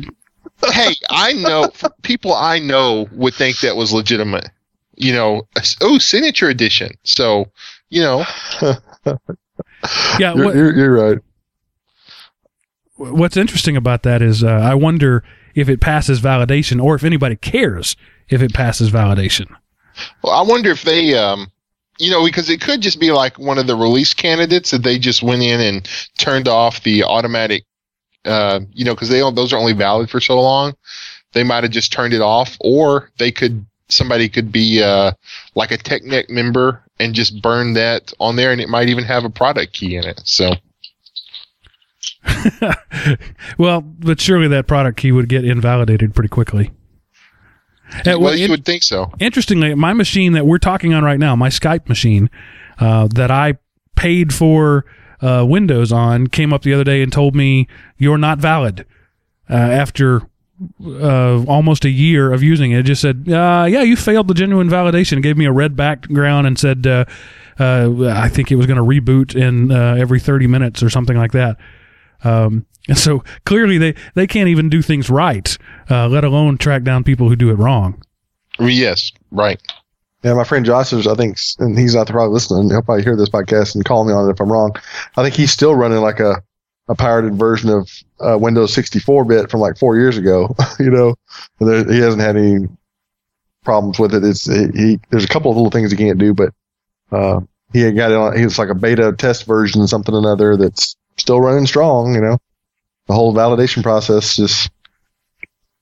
[0.71, 1.69] hey, I know
[2.03, 4.49] people I know would think that was legitimate.
[4.95, 5.47] You know,
[5.81, 6.91] oh, signature edition.
[7.03, 7.51] So,
[7.89, 8.25] you know,
[10.19, 10.33] Yeah.
[10.33, 11.17] You're, What, you're, you're right.
[12.95, 15.23] what's interesting about that is uh, I wonder
[15.55, 17.95] if it passes validation or if anybody cares
[18.29, 19.47] if it passes validation.
[20.23, 21.51] well, I wonder if they, um,
[21.99, 24.99] you know, because it could just be like one of the release candidates that they
[24.99, 27.63] just went in and turned off the automatic,
[28.27, 30.75] uh, you know, because they don't, those are only valid for so long.
[31.33, 35.13] They might have just turned it off, or they could somebody could be uh,
[35.55, 39.23] like a TechNet member and just burn that on there, and it might even have
[39.23, 40.21] a product key in it.
[40.25, 40.53] So.
[43.57, 46.71] well, but surely that product key would get invalidated pretty quickly.
[48.05, 49.11] Well, well, you in- would think so.
[49.19, 52.29] interestingly, my machine that we're talking on right now, my Skype machine
[52.79, 53.57] uh, that I
[53.95, 54.85] paid for
[55.21, 58.85] uh, Windows on, came up the other day and told me you're not valid
[59.49, 60.21] uh, after
[60.83, 62.79] uh, almost a year of using it.
[62.79, 65.75] It just said, uh, "Yeah, you failed the genuine validation." It gave me a red
[65.75, 67.05] background and said, uh,
[67.59, 71.31] uh, "I think it was going to reboot in every 30 minutes or something like
[71.31, 71.57] that."
[72.23, 75.57] Um, and so clearly, they they can't even do things right,
[75.89, 78.01] let alone track down people who do it wrong.
[78.59, 79.61] Yes, right.
[80.23, 82.69] Yeah, my friend Josh I think, and he's not probably listening.
[82.69, 84.75] He'll probably hear this podcast and call me on it if I'm wrong.
[85.15, 86.41] I think he's still running like a,
[86.87, 90.55] a pirated version of uh, Windows 64 bit from like four years ago.
[90.79, 91.15] you know,
[91.59, 92.67] there, he hasn't had any
[93.63, 94.23] problems with it.
[94.23, 94.99] It's he, he.
[95.11, 96.51] There's a couple of little things he can't do, but
[97.11, 98.43] uh, he had got it on.
[98.43, 102.15] Was like a beta test version, something another that's still running strong.
[102.15, 102.37] You know,
[103.05, 104.71] the whole validation process just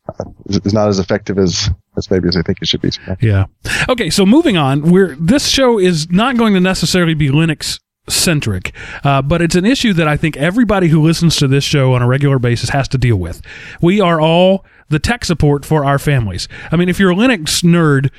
[0.09, 2.91] uh, is not as effective as as maybe as I think it should be.
[3.21, 3.45] Yeah.
[3.89, 8.71] Okay, so moving on, we're this show is not going to necessarily be Linux centric,
[9.03, 12.01] uh, but it's an issue that I think everybody who listens to this show on
[12.01, 13.41] a regular basis has to deal with.
[13.81, 16.47] We are all the tech support for our families.
[16.71, 18.11] I mean, if you're a Linux nerd,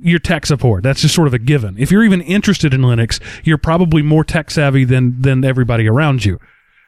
[0.00, 0.82] you're tech support.
[0.82, 1.76] That's just sort of a given.
[1.78, 6.24] If you're even interested in Linux, you're probably more tech savvy than than everybody around
[6.24, 6.38] you.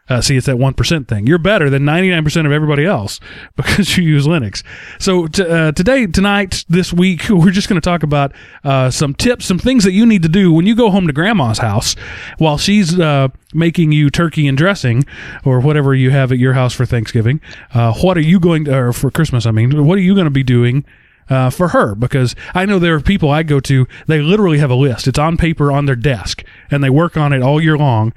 [0.08, 1.26] Uh, see, it's that 1% thing.
[1.26, 3.20] You're better than 99% of everybody else
[3.56, 4.62] because you use Linux.
[4.98, 8.32] So, t- uh, today, tonight, this week, we're just going to talk about
[8.64, 11.12] uh, some tips, some things that you need to do when you go home to
[11.12, 11.96] grandma's house
[12.38, 15.04] while she's uh, making you turkey and dressing
[15.44, 17.40] or whatever you have at your house for Thanksgiving.
[17.74, 20.26] Uh, what are you going to, or for Christmas, I mean, what are you going
[20.26, 20.84] to be doing?
[21.28, 24.70] Uh, for her, because I know there are people I go to, they literally have
[24.70, 25.08] a list.
[25.08, 28.12] It's on paper on their desk, and they work on it all year long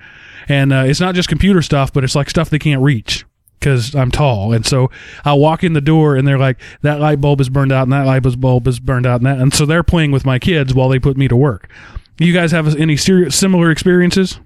[0.50, 3.24] and uh, it's not just computer stuff, but it's like stuff they can't reach
[3.60, 4.52] because I'm tall.
[4.52, 4.90] And so
[5.24, 7.94] I'll walk in the door and they're like, that light bulb is burned out and
[7.94, 9.18] that light bulb is burned out.
[9.18, 11.70] And, that, and so they're playing with my kids while they put me to work.
[12.18, 14.40] You guys have any serious, similar experiences?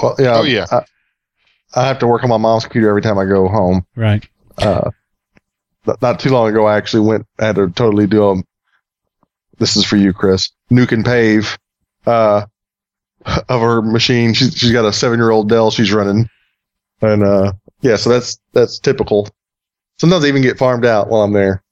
[0.00, 0.36] Well, yeah.
[0.36, 0.66] Oh, yeah.
[0.70, 0.84] I,
[1.74, 3.86] I have to work on my mom's computer every time I go home.
[3.96, 4.28] Right.
[4.58, 4.90] Uh,
[6.02, 8.42] not- too long ago, I actually went, had to totally do a,
[9.58, 11.58] this is for you, Chris, nuke and pave,
[12.06, 12.46] uh,
[13.26, 14.34] of her machine.
[14.34, 16.28] She's, she's got a seven year old Dell she's running.
[17.00, 19.28] And, uh, yeah, so that's, that's typical.
[19.98, 21.62] Sometimes I even get farmed out while I'm there.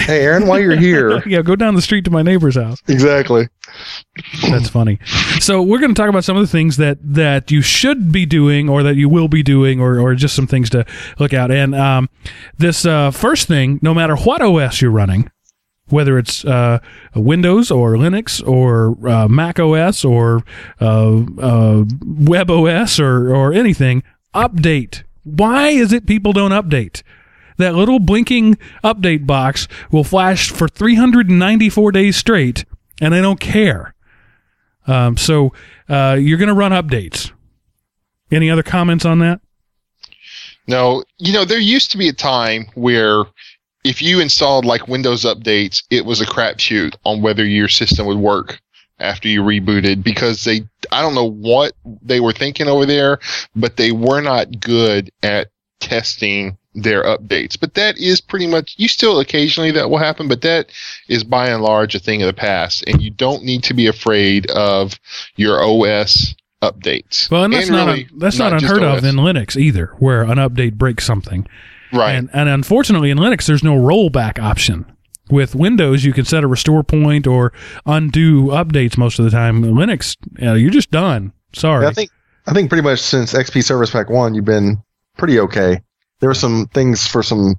[0.00, 1.22] Hey, Aaron, while you're here.
[1.28, 2.82] yeah, go down the street to my neighbor's house.
[2.88, 3.48] exactly.
[4.48, 4.98] That's funny.
[5.40, 8.26] So we're going to talk about some of the things that that you should be
[8.26, 10.84] doing, or that you will be doing, or or just some things to
[11.18, 11.50] look out.
[11.50, 12.08] And um,
[12.56, 15.30] this uh, first thing, no matter what OS you're running,
[15.88, 16.78] whether it's uh,
[17.14, 20.44] Windows or Linux or uh, Mac OS or
[20.80, 24.02] uh, uh, Web OS or or anything,
[24.34, 25.02] update.
[25.24, 27.02] Why is it people don't update?
[27.58, 32.64] That little blinking update box will flash for 394 days straight,
[33.00, 33.94] and I don't care.
[34.86, 35.52] Um, so
[35.88, 37.32] uh, you're going to run updates.
[38.30, 39.40] Any other comments on that?
[40.68, 43.24] No, you know, there used to be a time where
[43.84, 48.18] if you installed like Windows updates, it was a crapshoot on whether your system would
[48.18, 48.60] work
[48.98, 53.20] after you rebooted because they, I don't know what they were thinking over there,
[53.54, 57.58] but they were not good at testing their updates.
[57.58, 60.70] But that is pretty much, you still occasionally that will happen, but that
[61.08, 62.84] is by and large a thing of the past.
[62.86, 65.00] And you don't need to be afraid of
[65.36, 67.30] your OS updates.
[67.30, 70.38] Well, and that's not really, that's not, just unheard of in Linux either, where an
[70.38, 71.46] update breaks something.
[71.92, 72.12] right.
[72.12, 74.86] And and unfortunately in Linux there's no rollback option.
[75.28, 77.52] With Windows you can set a restore point or
[77.84, 79.62] undo updates most of the time.
[79.62, 81.32] Linux, uh, you're just done.
[81.52, 81.86] Sorry.
[81.86, 82.10] I think
[82.46, 84.82] I think pretty much since XP Service Pack One, you've been
[85.16, 85.80] pretty okay.
[86.20, 87.54] There were some things for some,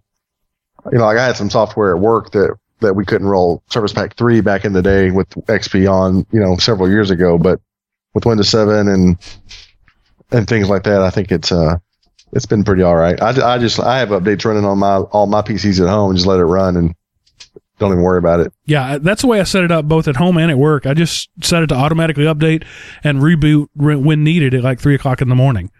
[0.91, 3.93] you know, like I had some software at work that that we couldn't roll Service
[3.93, 7.37] Pack Three back in the day with XP on, you know, several years ago.
[7.37, 7.59] But
[8.13, 9.17] with Windows Seven and
[10.31, 11.77] and things like that, I think it's uh
[12.33, 13.21] it's been pretty all right.
[13.21, 16.17] I, I just I have updates running on my all my PCs at home, and
[16.17, 16.95] just let it run and
[17.79, 18.51] don't even worry about it.
[18.65, 20.85] Yeah, that's the way I set it up both at home and at work.
[20.85, 22.65] I just set it to automatically update
[23.03, 25.71] and reboot when needed at like three o'clock in the morning.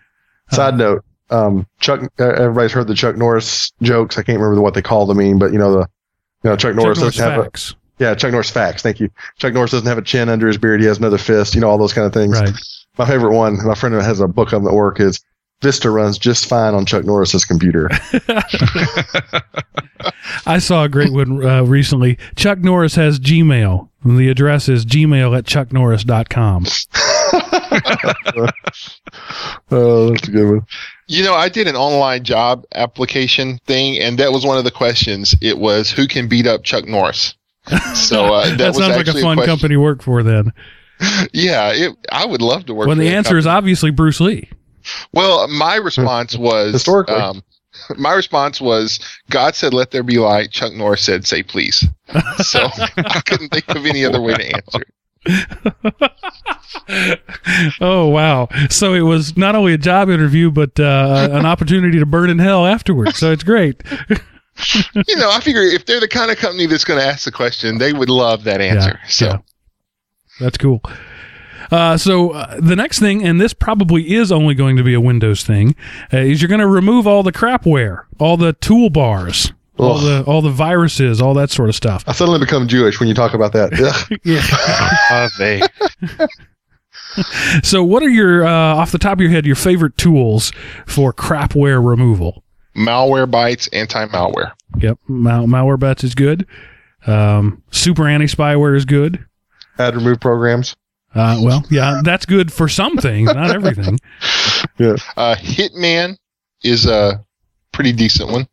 [0.51, 4.17] Side note, um, Chuck, uh, everybody's heard the Chuck Norris jokes.
[4.17, 5.87] I can't remember what they call the meme, but you know, the,
[6.43, 7.75] you know, Chuck Norris Check Norris doesn't have a, facts.
[7.99, 8.81] yeah, Chuck Norris facts.
[8.81, 9.09] Thank you.
[9.37, 10.81] Chuck Norris doesn't have a chin under his beard.
[10.81, 12.39] He has another fist, you know, all those kind of things.
[12.39, 12.53] Right.
[12.97, 15.23] My favorite one, my friend has a book on them at work is
[15.61, 17.89] Vista runs just fine on Chuck Norris's computer.
[20.45, 22.17] I saw a great one uh, recently.
[22.35, 23.89] Chuck Norris has Gmail.
[24.07, 26.63] And the address is gmail at chucknorris.com.
[29.71, 30.61] oh, that's a good one.
[31.07, 34.71] You know, I did an online job application thing, and that was one of the
[34.71, 35.35] questions.
[35.41, 37.33] It was who can beat up Chuck Norris.
[37.95, 39.45] So uh, that, That, was sounds like a fun question.
[39.45, 40.53] company to work for then.
[41.33, 42.87] Yeah, it, I would love to work.
[42.87, 44.49] When the that answer is obviously Bruce Lee.
[45.13, 47.15] well, my response was Historically.
[47.15, 47.43] Um,
[47.97, 48.99] my response was
[49.29, 51.85] God said, "Let there be light." Chuck Norris said, "Say please."
[52.37, 54.83] So I couldn't think of any other way to answer.
[57.81, 58.47] Oh wow!
[58.69, 62.39] So it was not only a job interview, but uh, an opportunity to burn in
[62.39, 63.17] hell afterwards.
[63.17, 63.83] So it's great.
[65.07, 67.31] You know, I figure if they're the kind of company that's going to ask the
[67.31, 68.99] question, they would love that answer.
[69.03, 69.37] Yeah, so yeah.
[70.39, 70.81] that's cool.
[71.69, 75.01] Uh, so uh, the next thing, and this probably is only going to be a
[75.01, 75.75] Windows thing,
[76.13, 80.41] uh, is you're going to remove all the crapware, all the toolbars, all the all
[80.41, 82.03] the viruses, all that sort of stuff.
[82.07, 83.71] I suddenly become Jewish when you talk about that.
[84.23, 85.67] Yeah.
[87.63, 90.51] So, what are your uh, off the top of your head your favorite tools
[90.85, 92.43] for crapware removal?
[92.75, 94.51] Malwarebytes, anti-malware.
[94.79, 96.45] Yep, Mal- malware bats is good.
[97.07, 99.25] Um, super anti spyware is good.
[99.79, 100.75] Ad remove programs.
[101.15, 103.97] Uh, well, yeah, that's good for some things, not everything.
[104.79, 106.17] Uh, Hitman
[106.63, 107.25] is a
[107.71, 108.47] pretty decent one.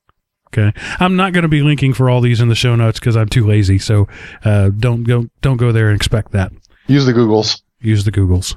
[0.57, 3.17] Okay, I'm not going to be linking for all these in the show notes because
[3.17, 3.79] I'm too lazy.
[3.79, 4.07] So
[4.45, 6.53] uh, don't go don't go there and expect that.
[6.87, 7.63] Use the Googles.
[7.81, 8.55] Use the Googles.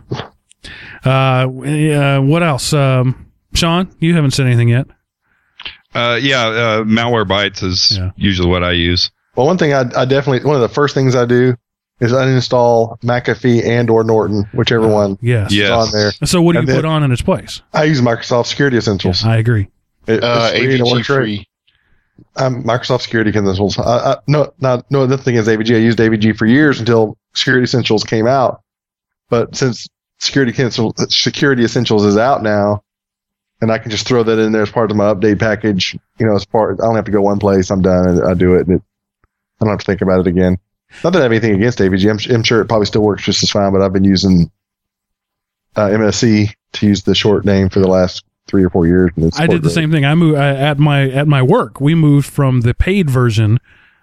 [1.05, 2.73] Uh, uh, what else?
[2.73, 4.87] Um, Sean, you haven't said anything yet.
[5.95, 8.11] Uh, yeah, uh, Malwarebytes is Yeah.
[8.15, 9.09] usually what I use.
[9.35, 11.55] Well, one thing I, I definitely one of the first things I do
[11.99, 15.51] is uninstall McAfee and or Norton, whichever one Yes.
[15.51, 15.65] Yeah.
[15.65, 16.11] is on there.
[16.25, 17.61] So what do you And then- put on in its place?
[17.73, 19.23] I use Microsoft Security Essentials.
[19.25, 19.69] I agree.
[20.05, 21.46] It- Uh, it's free and it AVG free.
[22.35, 23.77] Um, Microsoft Security Essentials.
[23.79, 25.05] I, I, no, no, no.
[25.05, 25.75] The thing is, AVG.
[25.75, 28.61] I used AVG for years until Security Essentials came out.
[29.29, 29.87] But since
[30.19, 32.83] Security Essentials, Security Essentials is out now,
[33.61, 35.97] and I can just throw that in there as part of my update package.
[36.19, 37.69] You know, as part, I don't have to go one place.
[37.69, 38.23] I'm done.
[38.23, 38.69] I do it.
[38.69, 38.81] It
[39.59, 40.57] I don't have to think about it again.
[41.03, 42.09] Not that I have anything against AVG.
[42.09, 43.71] I'm, I'm sure it probably still works just as fine.
[43.73, 44.51] But I've been using
[45.75, 49.11] uh, MSE to use the short name for the last three or four years.
[49.15, 49.73] And it's I did the great.
[49.73, 50.05] same thing.
[50.05, 51.79] I moved I, at my at my work.
[51.79, 53.59] We moved from the paid version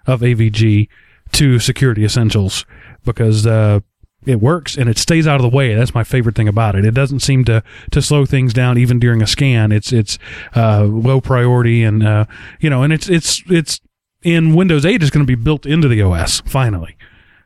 [0.06, 0.88] of AVG
[1.32, 2.64] to Security Essentials
[3.04, 3.80] because uh,
[4.26, 5.74] it works and it stays out of the way.
[5.74, 6.84] That's my favorite thing about it.
[6.84, 9.72] It doesn't seem to to slow things down even during a scan.
[9.72, 10.18] It's it's
[10.54, 12.26] uh, low priority and uh,
[12.60, 13.80] you know, and it's it's it's
[14.22, 16.96] in Windows 8 is going to be built into the OS finally.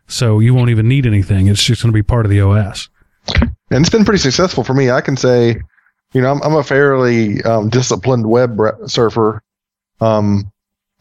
[0.06, 1.48] So you won't even need anything.
[1.48, 2.88] It's just going to be part of the OS.
[3.34, 4.90] and it's been pretty successful for me.
[4.90, 5.60] I can say,
[6.18, 9.40] you know, I'm, I'm a fairly um, disciplined web surfer,
[10.00, 10.50] um,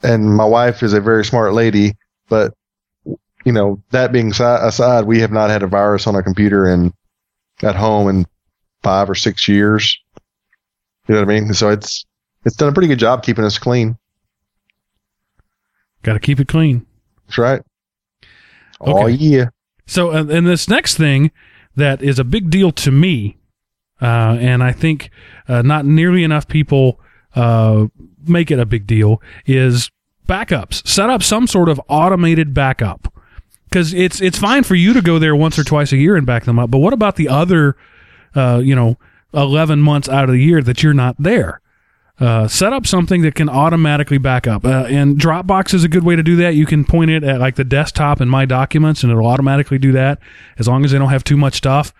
[0.04, 1.96] and my wife is a very smart lady.
[2.30, 2.54] But
[3.44, 6.68] you know, that being si- aside, we have not had a virus on our computer
[6.70, 6.94] in
[7.64, 8.28] at home in
[8.84, 9.98] five or six years.
[11.08, 11.52] You know what I mean?
[11.56, 12.06] So it's
[12.46, 13.98] it's done a pretty good job keeping us clean.
[16.04, 16.86] Got to keep it clean.
[17.26, 17.64] That's right.
[18.82, 19.14] Oh Okay.
[19.14, 19.46] yeah.
[19.88, 21.32] So, and this next thing
[21.76, 23.37] that is a big deal to me,
[24.02, 25.10] uh, and I think
[25.48, 27.00] uh, not nearly enough people
[27.36, 27.88] uh,
[28.26, 29.90] make it a big deal, is
[30.28, 30.86] backups.
[30.88, 33.14] Set up some sort of automated backup
[33.70, 36.26] because it's it's fine for you to go there once or twice a year and
[36.26, 36.72] back them up.
[36.72, 37.76] But what about the other,
[38.36, 38.98] uh, you know,
[39.34, 41.62] eleven months out of the year that you're not there?
[42.20, 44.66] Uh, set up something that can automatically back up.
[44.66, 46.56] And Dropbox is a good way to do that.
[46.56, 49.92] You can point it at like the desktop in My Documents, and it'll automatically do
[49.92, 50.20] that
[50.58, 51.94] as long as they don't have too much stuff.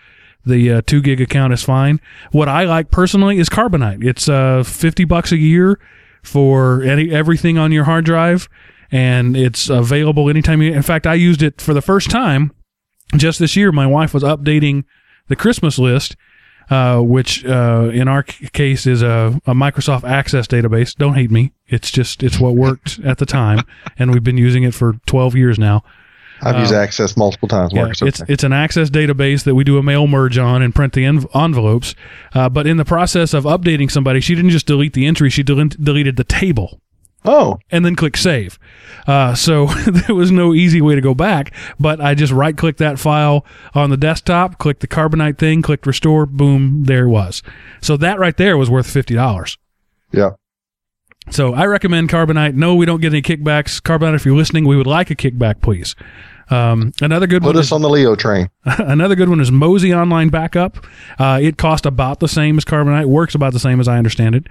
[0.48, 2.00] The uh, two gig account is fine.
[2.32, 4.04] What I like personally is Carbonite.
[4.04, 5.80] It's uh, fifty bucks a year
[6.24, 8.50] for any everything on your hard drive,
[8.92, 10.62] and it's available anytime.
[10.62, 12.52] You, in fact, I used it for the first time
[13.16, 13.72] just this year.
[13.72, 14.84] My wife was updating
[15.28, 16.16] the Christmas list,
[16.70, 20.96] uh, which uh, in our c- case is a, a Microsoft Access database.
[20.96, 21.54] Don't hate me.
[21.68, 23.60] It's just it's what worked at the time,
[23.98, 25.84] and we've been using it for 12 years now.
[26.42, 27.72] I've used Um, Access multiple times.
[27.74, 28.32] Yeah, it's okay.
[28.32, 31.28] it's an Access database that we do a mail merge on and print the env-
[31.36, 31.96] envelopes.
[32.34, 35.44] Uh, but in the process of updating somebody, she didn't just delete the entry; she
[35.44, 36.80] del- deleted the table
[37.26, 38.60] oh, and then click save.
[39.08, 42.80] Uh, so there was no easy way to go back, but I just right clicked
[42.80, 47.42] that file on the desktop, clicked the Carbonite thing, clicked restore, boom, there it was.
[47.82, 49.58] So that right there was worth fifty dollars.
[50.12, 50.32] yeah.
[51.30, 52.56] So I recommend Carbonite.
[52.56, 53.82] No, we don't get any kickbacks.
[53.82, 55.96] Carbonite, if you're listening, we would like a kickback, please.
[56.50, 58.50] Um, another good Put one us is, on the Leo train.
[58.66, 60.78] another good one is Mozy Online Backup.
[61.20, 63.06] Uh, it costs about the same as Carbonite.
[63.06, 64.48] Works about the same as I understand it.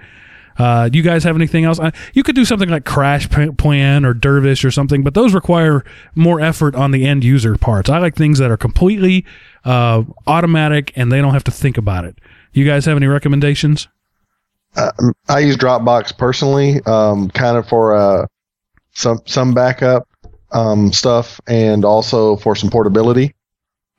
[0.57, 1.79] Uh, do you guys have anything else?
[1.79, 5.83] Uh, you could do something like CrashPlan or Dervish or something, but those require
[6.15, 7.89] more effort on the end user parts.
[7.89, 9.25] I like things that are completely
[9.65, 12.17] uh, automatic and they don't have to think about it.
[12.53, 13.87] You guys have any recommendations?
[14.75, 18.27] Um, I use Dropbox personally, um, kind of for uh,
[18.93, 20.07] some some backup
[20.51, 23.33] um, stuff, and also for some portability.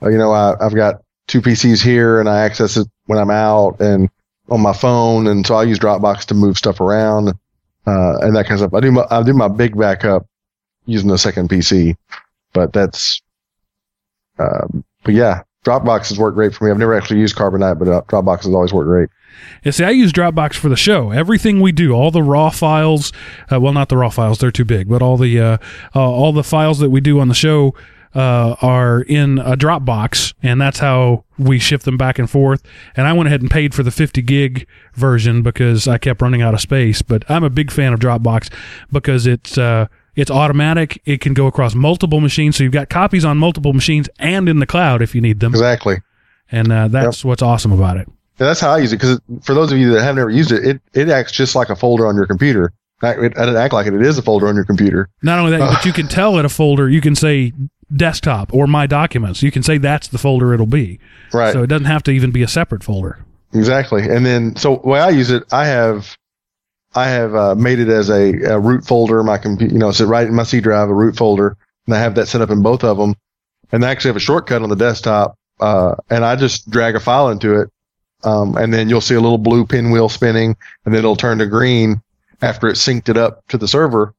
[0.03, 3.31] Uh, you know, I, I've got two PCs here, and I access it when I'm
[3.31, 4.09] out and
[4.49, 7.35] on my phone, and so I use Dropbox to move stuff around
[7.89, 8.75] uh, and that kind of stuff.
[8.75, 10.27] I do my I do my big backup
[10.87, 11.97] using the second PC,
[12.53, 13.23] but that's
[14.39, 16.71] um, but yeah, Dropbox has worked great for me.
[16.71, 19.09] I've never actually used Carbonite, but uh, Dropbox has always worked great.
[19.65, 21.11] Yeah, see, I use Dropbox for the show.
[21.11, 23.13] Everything we do, all the raw files,
[23.53, 24.89] uh, well, not the raw files; they're too big.
[24.89, 25.59] But all the uh,
[25.95, 27.75] uh, all the files that we do on the show
[28.15, 32.63] uh, are in a Dropbox, and that's how we shift them back and forth.
[32.97, 36.43] And I went ahead and paid for the 50 gig version because I kept running
[36.43, 37.03] out of space.
[37.03, 38.53] But I'm a big fan of Dropbox
[38.91, 39.87] because it's uh,
[40.19, 41.01] it's automatic.
[41.05, 44.59] It can go across multiple machines, so you've got copies on multiple machines and in
[44.59, 45.99] the cloud if you need them Exactly.
[46.51, 48.07] and uh, that's what's awesome about it.
[48.07, 50.53] And that's how I use it because for those of you that have never used
[50.53, 52.73] it, it, it acts just like a folder on your computer.
[53.03, 53.95] It, it doesn't act like it.
[53.95, 55.09] It is a folder on your computer.
[55.23, 56.89] Not only that, but you can tell it a folder.
[56.89, 57.53] You can say
[57.95, 59.43] desktop or my documents.
[59.43, 60.99] You can say that's the folder it'll be.
[61.33, 61.53] Right.
[61.53, 63.25] So it doesn't have to even be a separate folder.
[63.55, 64.03] Exactly.
[64.03, 66.17] And then, so the way I use it, I have,
[66.95, 69.23] I have uh, made it as a, a root folder.
[69.23, 71.99] My computer, you know, sit right in my C drive, a root folder, and I
[71.99, 73.15] have that set up in both of them.
[73.71, 77.01] And I actually have a shortcut on the desktop, uh, and I just drag a
[77.01, 77.71] file into it,
[78.25, 81.47] um, and then you'll see a little blue pinwheel spinning, and then it'll turn to
[81.47, 82.01] green
[82.41, 84.15] after it synced it up to the server.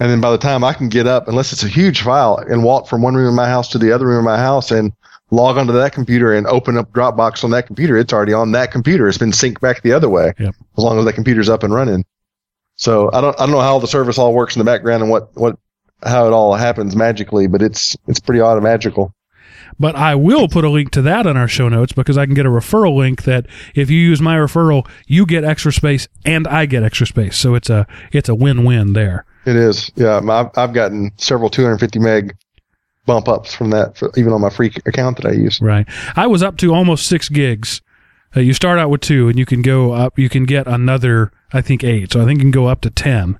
[0.00, 2.64] And then by the time I can get up, unless it's a huge file, and
[2.64, 4.92] walk from one room in my house to the other room in my house and
[5.30, 8.72] log onto that computer and open up Dropbox on that computer, it's already on that
[8.72, 9.06] computer.
[9.08, 10.32] It's been synced back the other way.
[10.38, 10.54] Yep.
[10.78, 12.04] As long as that computer's up and running.
[12.76, 15.10] So I don't I don't know how the service all works in the background and
[15.10, 15.58] what, what
[16.02, 19.14] how it all happens magically, but it's it's pretty odd and magical.
[19.78, 22.34] But I will put a link to that in our show notes because I can
[22.34, 26.46] get a referral link that if you use my referral, you get extra space and
[26.46, 27.36] I get extra space.
[27.36, 29.24] So it's a it's a win-win there.
[29.46, 29.90] It is.
[29.96, 32.36] Yeah, I've, I've gotten several 250 meg
[33.06, 35.60] bump ups from that, for, even on my free account that I use.
[35.60, 35.86] Right.
[36.16, 37.82] I was up to almost six gigs.
[38.36, 40.18] Uh, you start out with two, and you can go up.
[40.18, 42.12] You can get another, I think, eight.
[42.12, 43.38] So I think you can go up to ten.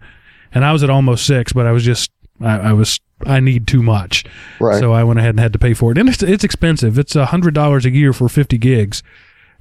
[0.55, 2.11] And I was at almost six, but I was just,
[2.41, 4.25] I, I was, I need too much.
[4.61, 4.79] Right.
[4.79, 5.99] So I went ahead and had to pay for it.
[5.99, 6.99] And it's, it's expensive.
[6.99, 9.03] It's a hundred dollars a year for fifty gigs.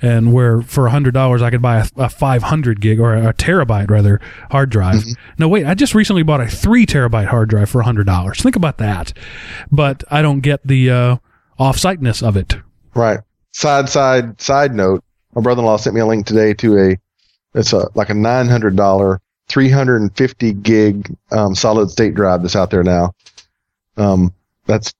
[0.01, 3.15] And where for a hundred dollars I could buy a, a five hundred gig or
[3.15, 4.19] a, terabyte rather
[4.51, 5.03] hard drive.
[5.37, 8.41] No, wait, I just recently bought a three terabyte hard drive for a hundred dollars.
[8.41, 9.13] Think about that.
[9.71, 11.17] But I don't get the uh,
[11.57, 12.55] off-siteness of it.
[12.93, 13.19] Right.
[13.51, 15.03] Side side side note.
[15.35, 16.97] My brother in law sent me a link today to a
[17.53, 22.13] it's a like a nine hundred dollar, three hundred and fifty gig um, solid state
[22.15, 23.13] drive that's out there now.
[23.97, 24.33] Um,
[24.65, 24.93] that's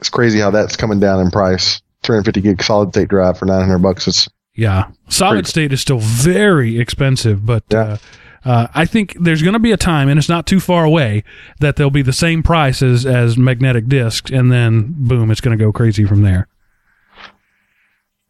[0.00, 1.80] it's crazy how that's coming down in price.
[2.02, 4.06] Three hundred fifty gig solid state drive for nine hundred bucks.
[4.06, 7.78] It's Yeah, solid Pretty- state is still very expensive, but Yeah.
[7.78, 7.96] uh,
[8.44, 11.24] uh, I think there's going to be a time, and it's not too far away,
[11.58, 15.58] that they'll be the same price as, as magnetic discs, and then boom, it's going
[15.58, 16.46] to go crazy from there.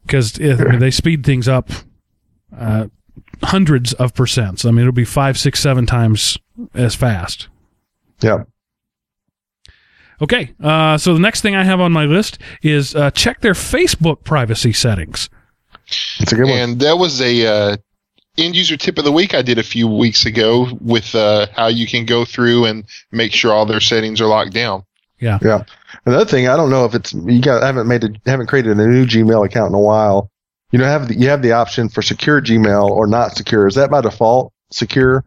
[0.03, 1.69] Because they speed things up
[2.57, 2.87] uh,
[3.43, 4.65] hundreds of percents.
[4.65, 6.39] I mean, it'll be five, six, seven times
[6.75, 7.49] as fast.
[8.21, 8.45] yeah.
[10.21, 13.53] Okay, uh, so the next thing I have on my list is uh, check their
[13.53, 15.29] Facebook privacy settings.
[16.19, 16.59] It's a good one.
[16.59, 17.77] And that was a uh,
[18.39, 21.67] end user tip of the week I did a few weeks ago with uh, how
[21.67, 24.85] you can go through and make sure all their settings are locked down.
[25.21, 25.39] Yeah.
[25.43, 25.65] Yeah.
[26.05, 28.79] Another thing, I don't know if it's you got I haven't made a, haven't created
[28.79, 30.31] a new Gmail account in a while.
[30.73, 33.67] You know, have the, you have the option for secure Gmail or not secure.
[33.67, 35.25] Is that by default secure?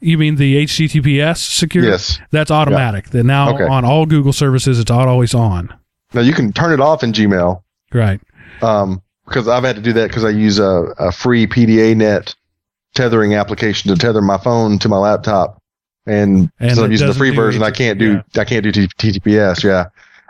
[0.00, 1.84] You mean the HTTPS secure?
[1.84, 2.18] Yes.
[2.30, 3.10] That's automatic.
[3.10, 3.64] Then now Okay.
[3.64, 5.74] on all Google services, it's al- always on.
[6.14, 7.62] Now you can turn it off in Gmail.
[7.92, 8.20] Right.
[8.62, 12.34] um, because I've had to do that because I use a, a free PdaNet
[12.94, 15.60] tethering application to tether my phone to my laptop,
[16.06, 17.64] and, And so I'm using the free version.
[17.64, 19.64] I can't do I can't do TTPS.
[19.64, 19.86] Yeah,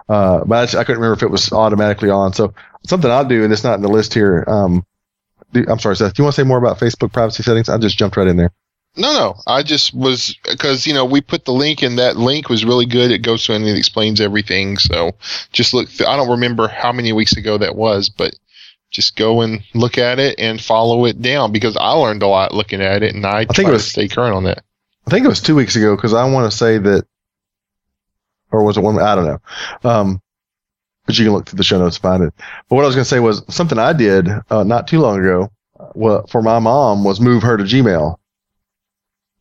[0.09, 2.33] uh, but I, I couldn't remember if it was automatically on.
[2.33, 2.55] So
[2.87, 4.45] something I'll do, and it's not in the list here.
[4.47, 4.85] Um,
[5.53, 6.15] do, I'm sorry, Seth.
[6.15, 7.69] Do you want to say more about Facebook privacy settings?
[7.69, 8.53] I just jumped right in there.
[8.99, 12.49] No, no, I just was because you know we put the link and that link
[12.49, 13.11] was really good.
[13.11, 14.79] It goes to and it explains everything.
[14.79, 15.13] So
[15.53, 15.89] just look.
[15.91, 18.35] Th- I don't remember how many weeks ago that was, but
[18.91, 22.55] just go and look at it and follow it down because I learned a lot
[22.55, 24.63] looking at it, and I, think try it to was- stay current on that.
[25.07, 27.07] I think it was two weeks ago because I want to say that,
[28.57, 28.99] or was it one?
[29.01, 29.41] I don't know.
[29.85, 30.23] Um,
[31.07, 32.35] but you can look through the show notes to find it.
[32.69, 35.21] But what I was going to say was something I did uh, not too long
[35.21, 35.51] ago.
[35.79, 38.17] Uh, for my mom was move her to Gmail.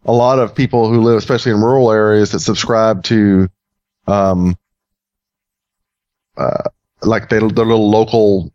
[0.05, 3.49] A lot of people who live, especially in rural areas, that subscribe to,
[4.05, 4.55] um,
[6.37, 6.63] uh,
[7.01, 8.51] like they, their little local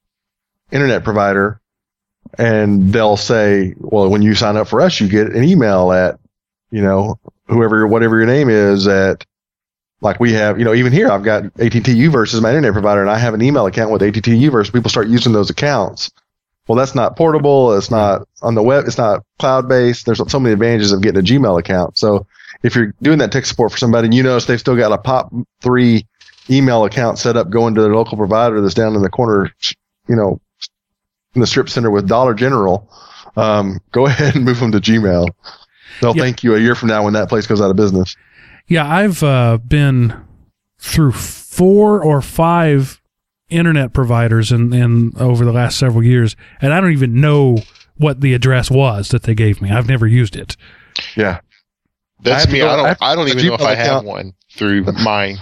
[0.71, 1.61] internet provider,
[2.39, 6.21] and they'll say, "Well, when you sign up for us, you get an email at
[6.71, 9.27] you know, whoever, whatever your name is at,
[10.01, 13.01] like we have, you know, even here, I've got AT&T U-verse as my internet provider
[13.03, 14.71] and I have an email account with AT&T U-verse.
[14.71, 16.11] People start using those accounts.
[16.69, 17.77] Well, that's not portable.
[17.77, 18.85] It's not on the web.
[18.87, 20.07] It's not cloud based.
[20.07, 21.99] There's so many advantages of getting a Gmail account.
[21.99, 22.27] So
[22.63, 24.99] if you're doing that tech support for somebody and you notice they've still got a
[24.99, 26.07] pop three
[26.49, 29.53] email account set up going to their local provider that's down in the corner,
[30.09, 30.41] you know,
[31.35, 32.89] in the strip center with Dollar General,
[33.37, 35.29] um, go ahead and move them to Gmail.
[36.01, 36.23] They'll Yeah.
[36.23, 38.17] thank you a year from now when that place goes out of business.
[38.71, 40.15] Yeah, I've uh, been
[40.79, 43.03] through four or five
[43.49, 47.59] internet providers in, in over the last several years, and I don't even know
[47.97, 49.71] what the address was that they gave me.
[49.73, 50.57] I've never used it.
[51.17, 51.41] Yeah.
[52.23, 52.61] That's have to me.
[52.61, 52.87] go- I I don't.
[52.87, 55.39] have I don't even know if Gmail I have one through mine.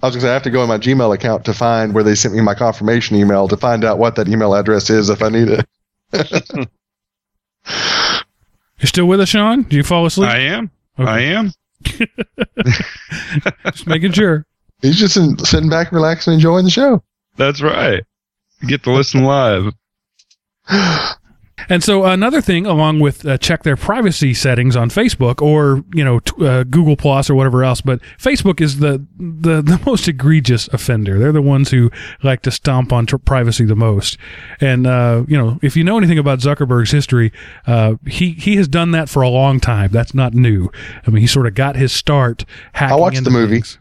[0.00, 1.92] I was going to say I have to go in my Gmail account to find
[1.92, 5.10] where they sent me my confirmation email to find out what that email address is
[5.10, 5.66] if I need it.
[8.78, 9.62] You're still with us, Sean?
[9.62, 10.30] Do you fall asleep?
[10.30, 10.70] I am.
[10.98, 11.10] Okay.
[11.10, 11.52] I am.
[13.64, 14.46] Just making sure.
[14.80, 17.02] He's just in, sitting back, relaxing, enjoying the show.
[17.36, 18.02] That's right.
[18.60, 19.72] You get to listen live.
[21.68, 26.04] And so another thing, along with uh, check their privacy settings on Facebook or you
[26.04, 30.08] know t- uh, Google Plus or whatever else, but Facebook is the, the the most
[30.08, 31.18] egregious offender.
[31.18, 31.90] They're the ones who
[32.22, 34.18] like to stomp on privacy the most.
[34.60, 37.32] And uh, you know, if you know anything about Zuckerberg's history,
[37.66, 39.90] uh, he he has done that for a long time.
[39.90, 40.70] That's not new.
[41.06, 42.96] I mean, he sort of got his start hacking.
[42.96, 43.56] I watched the movie.
[43.56, 43.78] things.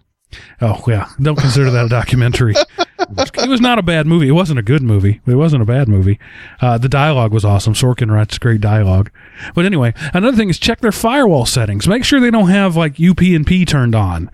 [0.61, 2.55] Oh yeah, don't consider that a documentary.
[3.17, 4.27] it was not a bad movie.
[4.27, 5.21] It wasn't a good movie.
[5.25, 6.19] It wasn't a bad movie.
[6.61, 7.73] Uh, the dialogue was awesome.
[7.73, 9.11] Sorkin writes great dialogue.
[9.53, 11.87] But anyway, another thing is check their firewall settings.
[11.87, 14.29] Make sure they don't have like UPnP turned on.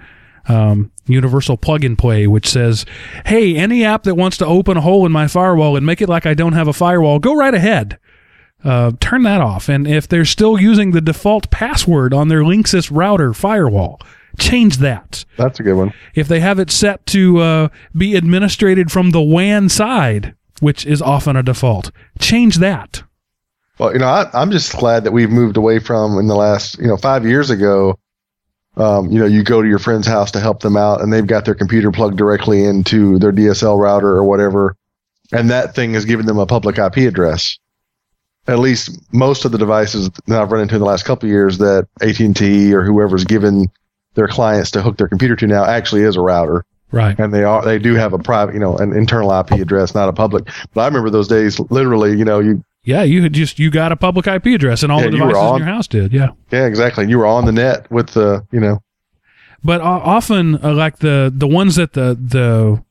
[0.47, 2.85] Um, universal plug and play, which says,
[3.25, 6.09] "Hey, any app that wants to open a hole in my firewall and make it
[6.09, 7.99] like I don't have a firewall, go right ahead."
[8.63, 9.69] Uh, turn that off.
[9.69, 14.01] And if they're still using the default password on their Linksys router firewall,
[14.39, 15.93] change that That's a good one.
[16.15, 21.01] if they have it set to uh, be administrated from the WAN side, which is
[21.01, 23.03] often a default, change that.
[23.77, 26.77] Well, you know, I, I'm just glad that we've moved away from in the last,
[26.79, 27.97] you know, five years ago.
[28.75, 31.25] Um, you know, you go to your friend's house to help them out, and they've
[31.25, 34.75] got their computer plugged directly into their DSL router or whatever,
[35.31, 37.57] and that thing is giving them a public IP address.
[38.47, 41.31] At least most of the devices that I've run into in the last couple of
[41.31, 43.67] years that AT and T or whoever's given
[44.15, 47.17] their clients to hook their computer to now actually is a router Right.
[47.19, 50.09] and they are they do have a private you know an internal IP address not
[50.09, 53.59] a public but I remember those days literally you know you Yeah, you had just
[53.59, 55.67] you got a public IP address, and all Yeah, the you were devices in your
[55.67, 56.11] house did.
[56.13, 56.29] Yeah.
[56.51, 57.07] Yeah, exactly.
[57.07, 58.81] You were on the net with the, you know,
[59.63, 62.83] but uh, often uh, like the the ones that the the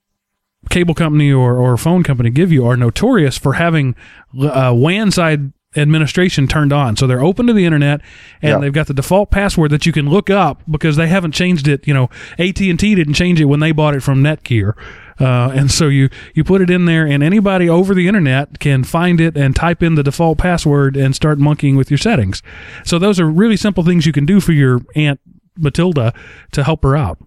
[0.70, 3.96] cable company or, or phone company give you are notorious for having
[4.40, 6.96] uh, WAN side administration turned on.
[6.96, 8.00] So they're open to the internet
[8.42, 8.58] and Yeah.
[8.58, 11.86] they've got the default password that you can look up because they haven't changed it.
[11.86, 14.74] You know, AT&T didn't change it when they bought it from Netgear.
[15.20, 18.84] Uh, and so you, you put it in there and anybody over the internet can
[18.84, 22.42] find it and type in the default password and start monkeying with your settings.
[22.84, 25.18] So those are really simple things you can do for your Aunt
[25.56, 26.12] Matilda
[26.52, 27.18] to help her out.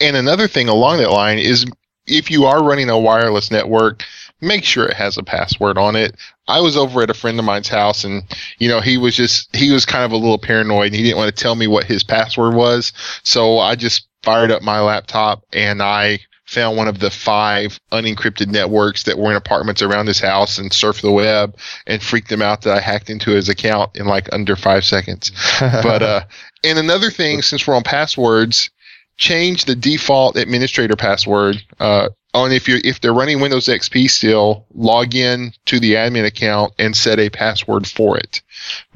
[0.00, 1.66] And another thing along that line is
[2.06, 4.02] if you are running a wireless network,
[4.40, 6.16] make sure it has a password on it.
[6.48, 8.22] I was over at a friend of mine's house and,
[8.58, 11.18] you know, he was just, he was kind of a little paranoid and he didn't
[11.18, 12.92] want to tell me what his password was.
[13.22, 16.20] So I just fired up my laptop and I
[16.50, 20.72] found one of the five unencrypted networks that were in apartments around his house and
[20.72, 24.28] surfed the web and freaked him out that I hacked into his account in like
[24.32, 25.30] under five seconds
[25.60, 26.24] but uh
[26.64, 28.68] and another thing since we're on passwords
[29.16, 34.64] change the default administrator password uh on if you're if they're running windows xp still
[34.74, 38.40] log in to the admin account and set a password for it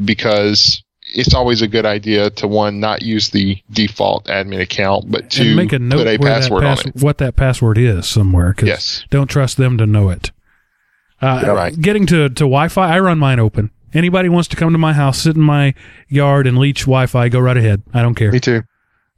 [0.05, 0.83] because
[1.17, 5.43] it's always a good idea to one not use the default admin account but to
[5.43, 8.53] and make a note put a password pass- on it what that password is somewhere.
[8.55, 10.31] 'cause yes don't trust them to know it.
[11.23, 11.81] Uh, Yeah, right.
[11.81, 13.71] Getting to, to Wi-Fi, I run mine open.
[13.95, 15.73] Anybody wants to come to my house, sit in my
[16.09, 17.83] yard, and leech Wi-Fi, go right ahead.
[17.95, 18.31] I don't care.
[18.33, 18.63] me too.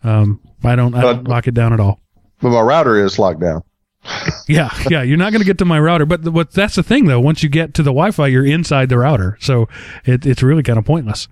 [0.04, 0.94] Um, I don't.
[0.94, 1.98] I don't But- lock it down at all.
[2.40, 3.62] But my router is locked down.
[4.48, 5.02] Yeah, yeah.
[5.02, 7.18] You're not going to get to my router, but the, what that's the thing though.
[7.20, 9.68] Once you get to the Wi-Fi, you're inside the router, so
[10.04, 11.26] it, it's really kind of pointless.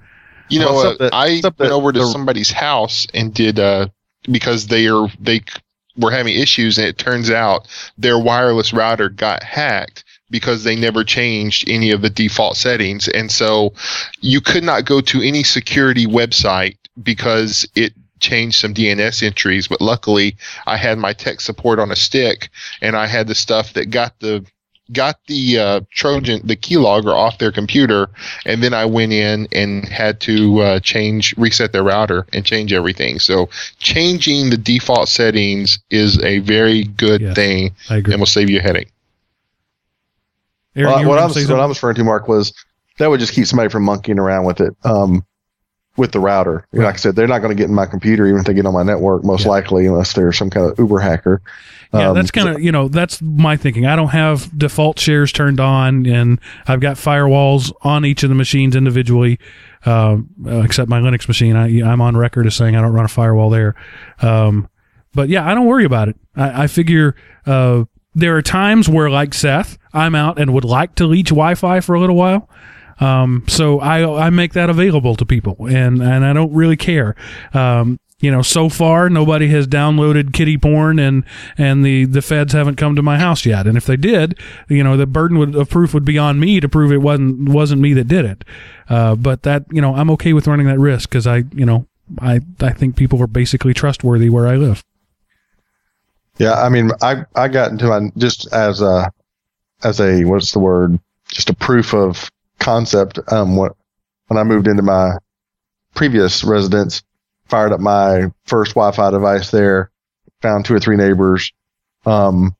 [0.48, 3.58] You know, Well, uh, that- I went that over to the- somebody's house and did
[3.60, 3.88] uh,
[4.30, 5.42] because they are they
[5.96, 11.04] were having issues, and it turns out their wireless router got hacked because they never
[11.04, 13.72] changed any of the default settings, and so
[14.22, 19.68] you could not go to any security website because it changed some DNS entries.
[19.68, 20.36] But luckily,
[20.66, 22.50] I had my tech support on a stick,
[22.80, 24.44] and I had the stuff that got the
[24.92, 28.10] got the uh, Trojan, the keylogger off their computer,
[28.44, 32.70] and then I went in and had to uh, change, reset their router and change
[32.72, 33.18] everything.
[33.18, 33.48] So
[33.78, 38.12] changing the default settings is a very good Yes, thing I agree.
[38.12, 38.92] and will save you a headache.
[40.76, 41.60] Aaron, Well, what, I'm, say what?
[41.60, 42.52] I was referring to, Mark, was
[42.98, 44.74] that would just keep somebody from monkeying around with it.
[44.84, 45.24] Um,
[45.96, 48.26] with the router, know, like I said, they're not going to get in my computer
[48.26, 49.50] even if they get on my network, most Yeah.
[49.50, 51.40] likely, unless they're some kind of Uber hacker.
[51.92, 53.86] Yeah, Um, that's kind of you know that's my thinking.
[53.86, 58.34] I don't have default shares turned on, and I've got firewalls on each of the
[58.34, 59.38] machines individually,
[59.86, 61.54] um, uh, except my Linux machine.
[61.54, 63.76] I, I'm on record as saying I don't run a firewall there.
[64.20, 64.68] Um,
[65.14, 66.16] but yeah, I don't worry about it.
[66.34, 67.14] I, I figure
[67.46, 67.84] uh,
[68.16, 71.94] there are times where, like Seth, I'm out and would like to leech Wi-Fi for
[71.94, 72.48] a little while.
[73.00, 77.14] Um, so I I make that available to people, and and I don't really care.
[77.52, 81.24] Um, you know, so far nobody has downloaded kitty porn, and
[81.58, 83.66] and the the feds haven't come to my house yet.
[83.66, 84.38] And if they did,
[84.68, 87.48] you know, the burden would, of proof would be on me to prove it wasn't
[87.50, 88.44] wasn't me that did it.
[88.88, 91.86] Uh, but that you know, I'm okay with running that risk because I you know
[92.20, 94.82] I I think people are basically trustworthy where I live.
[96.38, 99.12] Yeah, I mean, I I got into my just as a
[99.82, 100.98] as a what's the word?
[101.28, 102.30] Just a proof of
[102.64, 103.20] concept.
[103.30, 103.76] Um, what
[104.28, 105.18] when I moved into my
[105.94, 107.02] previous residence,
[107.46, 109.90] fired up my first Wi-Fi device there,
[110.40, 111.52] found two or three neighbors.
[112.06, 112.56] Um,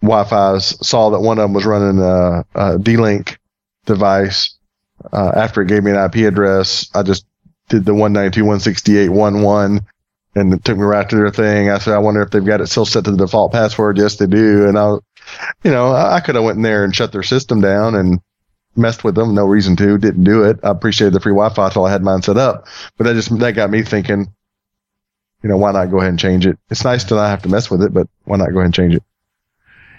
[0.00, 3.38] Wi-Fi's saw that one of them was running a, a D-Link
[3.86, 4.56] device.
[5.12, 7.26] Uh, after it gave me an IP address, I just
[7.68, 9.84] did the 192.168.1.1
[10.34, 11.68] and it took me right to their thing.
[11.70, 13.98] I said, I wonder if they've got it still set to the default password.
[13.98, 14.66] Yes, they do.
[14.66, 14.94] And I,
[15.62, 18.20] you know, I could have went in there and shut their system down and
[18.76, 19.34] messed with them.
[19.34, 19.98] No reason to.
[19.98, 20.58] Didn't do it.
[20.62, 22.66] I appreciated the free Wi-Fi until I had mine set up.
[22.96, 24.32] But that just that got me thinking.
[25.42, 26.56] You know, why not go ahead and change it?
[26.70, 28.74] It's nice to not have to mess with it, but why not go ahead and
[28.74, 29.02] change it?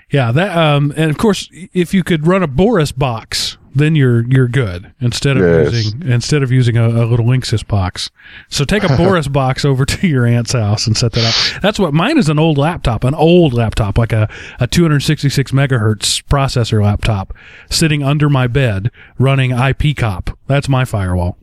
[0.09, 4.24] Yeah, that um, and of course, if you could run a Boris box, then you're
[4.32, 5.74] you're good instead of Yes.
[5.74, 8.09] using instead of using a, a little Linksys box.
[8.49, 11.61] So take a Boris box over to your aunt's house and set that up.
[11.61, 16.24] That's what mine is an old laptop, an old laptop, like a, a 266 megahertz
[16.26, 17.34] processor laptop,
[17.69, 20.36] sitting under my bed running IPCop.
[20.47, 21.38] That's my firewall.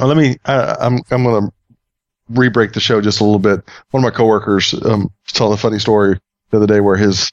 [0.00, 0.36] Oh, let me.
[0.46, 1.50] I, I'm I'm gonna
[2.30, 3.60] re-break the show just a little bit.
[3.90, 6.18] One of my coworkers um, telling a funny story
[6.50, 7.30] the other day where his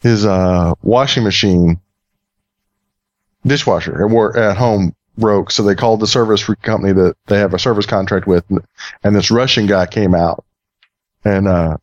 [0.00, 1.80] his uh, washing machine
[3.46, 7.54] dishwasher at work at home broke, so they called the service company that they have
[7.54, 8.44] a service contract with,
[9.02, 10.44] and, this Russian guy came out
[11.24, 11.76] and uh,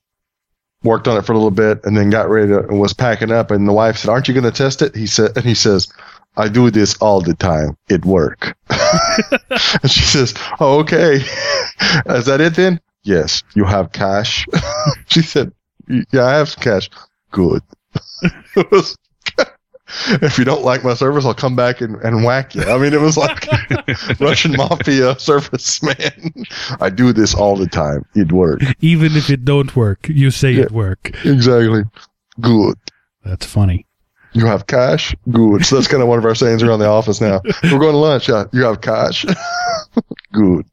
[0.84, 3.32] worked on it for a little bit, and then got ready to and was packing
[3.32, 5.56] up, and the wife said, "Aren't you going to test it?" He said, and he
[5.56, 5.88] says.
[6.38, 7.76] I do this all the time.
[7.90, 8.56] It work.
[8.70, 11.16] and she says, "Oh, okay.
[12.06, 13.44] Is that it then?" Yes.
[13.54, 14.46] You have cash.
[15.08, 15.52] she said,
[15.90, 16.90] "Yeah, I have some cash."
[17.32, 17.64] Good.
[18.56, 18.96] It was-
[20.22, 22.64] if you don't like my service, I'll come back and, and whack you.
[22.64, 23.48] I mean, it was like
[24.20, 26.34] Russian mafia service, man.
[26.80, 28.06] I do this all the time.
[28.16, 28.62] It work.
[28.80, 31.12] Even if it don't work, you say it work.
[31.26, 31.84] Exactly.
[32.40, 32.78] Good.
[33.24, 33.86] That's funny.
[34.34, 35.14] You have cash?
[35.30, 35.66] Good.
[35.66, 37.42] So that's kind of one of our sayings around the office now.
[37.64, 38.30] We're going to lunch.
[38.30, 38.46] Yeah.
[38.54, 39.26] You have cash?
[40.32, 40.66] Good.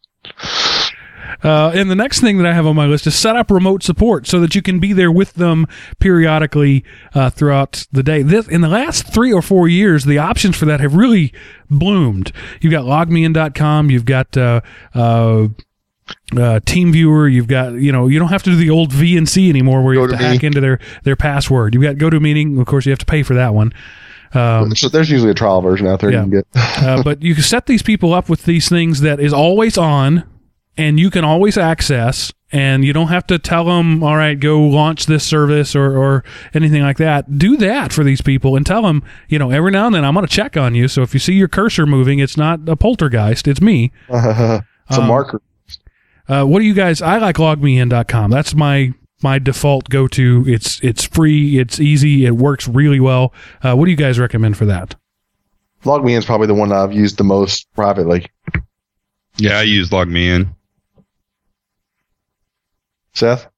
[1.42, 3.82] Uh, and the next thing that I have on my list is set up remote
[3.82, 5.66] support so that you can be there with them
[5.98, 8.22] periodically uh, throughout the day.
[8.22, 11.32] This in the last three or four years, the options for that have really
[11.70, 12.32] bloomed.
[12.60, 14.60] You've got logmein.com, you've got uh,
[14.94, 15.48] uh,
[16.32, 19.82] uh, TeamViewer, you've got you know you don't have to do the old VNC anymore
[19.82, 21.74] where you have to hack into their their password.
[21.74, 23.72] You've got GoToMeeting, of course, you have to pay for that one.
[24.34, 26.24] Um, so there's usually a trial version out there Yeah.
[26.24, 26.46] you can get.
[26.82, 30.24] uh, but you can set these people up with these things that is always on
[30.78, 34.58] and you can always access and you don't have to tell them all right go
[34.60, 36.24] launch this service or, or
[36.54, 39.84] anything like that do that for these people and tell them you know every now
[39.86, 42.18] and then i'm going to check on you so if you see your cursor moving
[42.20, 45.42] it's not a poltergeist it's me it's a Um, marker.
[46.28, 50.80] uh, what do you guys i like logmein.com that's my my default go to it's
[50.82, 54.64] it's free it's easy it works really well uh, what do you guys recommend for
[54.64, 54.94] that
[55.84, 58.26] LogMeIn is probably the one I've used the most privately.
[59.36, 60.52] Yeah, I use LogMeIn.
[63.18, 63.48] Seth?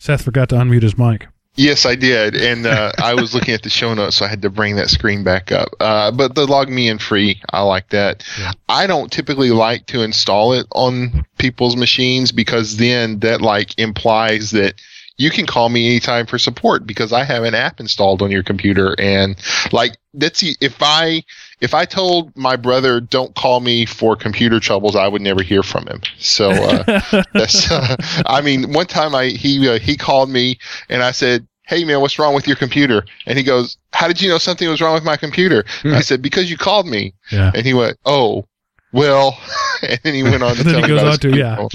[0.00, 3.64] seth forgot to unmute his mic Yes, I did, and uh, I was looking at
[3.64, 5.70] the show notes, so I had to bring that screen back up.
[5.80, 8.22] Uh, but the log me in free, I like that.
[8.38, 8.52] Yeah.
[8.68, 14.52] I don't typically like to install it on people's machines because then that like implies
[14.52, 14.74] that
[15.16, 18.44] you can call me anytime for support because I have an app installed on your
[18.44, 19.36] computer, and
[19.72, 21.24] like that's if I
[21.60, 25.62] if I told my brother don't call me for computer troubles, I would never hear
[25.62, 26.00] from him.
[26.18, 27.00] So uh,
[27.32, 27.96] that's uh,
[28.26, 32.00] I mean, one time I he uh, he called me and I said, "Hey man,
[32.00, 34.94] what's wrong with your computer?" And he goes, "How did you know something was wrong
[34.94, 38.46] with my computer?" I said, "Because you called me." yeah And he went, "Oh,
[38.92, 39.38] well,"
[39.82, 41.66] and then he went on to Then tell he me goes on to, yeah.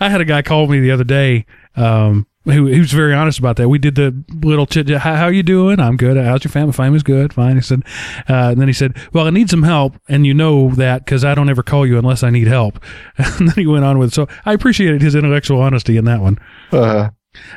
[0.00, 1.46] I had a guy call me the other day.
[1.76, 3.68] Um, who, he was very honest about that.
[3.68, 4.88] We did the little chit.
[4.88, 5.78] chat, How, how you doing?
[5.80, 6.16] I'm good.
[6.16, 6.72] How's your family?
[6.72, 7.32] Family's good.
[7.32, 7.56] Fine.
[7.56, 7.82] He said,
[8.28, 11.24] uh, and then he said, "Well, I need some help, and you know that because
[11.24, 12.82] I don't ever call you unless I need help."
[13.38, 14.12] And then he went on with.
[14.12, 16.38] So I appreciated his intellectual honesty in that one.
[16.70, 17.10] Uh,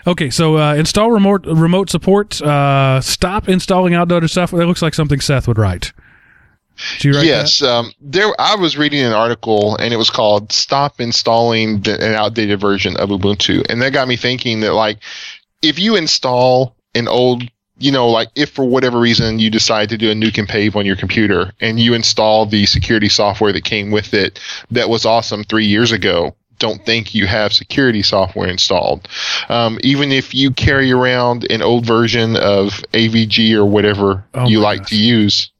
[0.08, 2.42] Okay, so uh, install remote remote support.
[2.42, 4.52] Uh, stop installing outdated stuff.
[4.52, 5.92] That looks like something Seth would write.
[7.00, 8.34] Do you write yes, um, there.
[8.40, 12.98] I was reading an article, and it was called "Stop Installing the, an Outdated Version
[12.98, 15.00] of Ubuntu," and that got me thinking that, like,
[15.62, 17.44] if you install an old
[17.78, 20.76] you know, like if for whatever reason you decide to do a nuke and pave
[20.76, 24.40] on your computer and you install the security software that came with it
[24.72, 29.08] that was awesome three years ago, don't think you have security software installed.
[29.50, 34.60] Um, even if you carry around an old version of AVG or whatever Oh you
[34.60, 34.90] like gosh.
[34.90, 35.52] to use,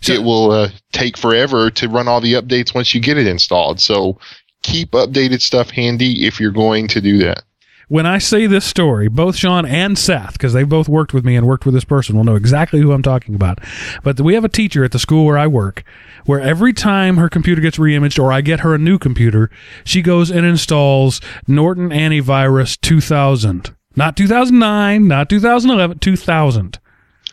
[0.00, 3.26] So- it will uh, take forever to run all the updates once you get it
[3.26, 3.80] installed.
[3.80, 4.18] So
[4.62, 7.42] keep updated stuff handy if you're going to do that.
[7.88, 11.36] when I say this story, both Sean and Seth, because they've both worked with me
[11.36, 13.60] and worked with this person, will know exactly who I'm talking about.
[14.02, 15.84] But we have a teacher at the school where I work,
[16.26, 19.48] where every time her computer gets reimaged or I get her a new computer,
[19.84, 23.74] she goes and installs Norton Antivirus 2000.
[23.96, 26.78] Not 2009, not 2011, 2000.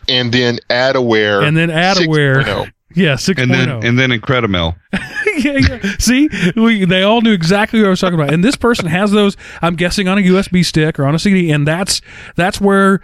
[0.08, 1.42] And then Ad-Aware.
[1.42, 2.42] And then Ad-Aware.
[2.42, 2.72] 6.0.
[2.94, 3.16] Yeah, oh.
[3.16, 3.42] 6.0.
[3.42, 3.80] And then oh.
[3.80, 4.74] and then IncrediMail.
[5.36, 5.92] yeah, yeah.
[5.98, 8.32] See, we, they all knew exactly what I was talking about.
[8.32, 9.36] And this person has those.
[9.60, 12.00] I'm guessing on a USB stick or on a CD, and that's
[12.36, 13.02] that's where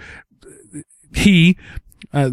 [1.15, 1.59] he.
[2.13, 2.31] Uh,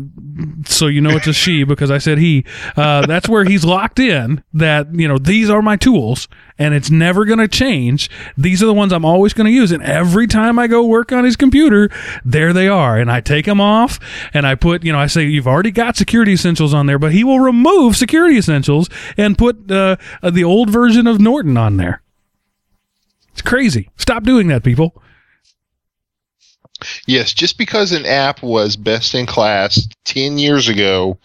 [0.65, 2.45] so you know it's a she because I said he.
[2.75, 4.43] Uh, that's where he's locked in.
[4.53, 6.27] That you know these are my tools,
[6.57, 8.09] and it's never going to change.
[8.37, 9.71] These are the ones I'm always going to use.
[9.71, 11.89] And every time I go work on his computer,
[12.25, 12.97] there they are.
[12.97, 13.99] And I take them off,
[14.33, 17.13] and I put you know I say you've already got security essentials on there, but
[17.13, 22.01] he will remove security essentials and put uh, the old version of Norton on there.
[23.31, 23.89] It's crazy.
[23.95, 25.01] Stop doing that, people.
[27.07, 31.17] Yes, just because an app was best in class 10 years ago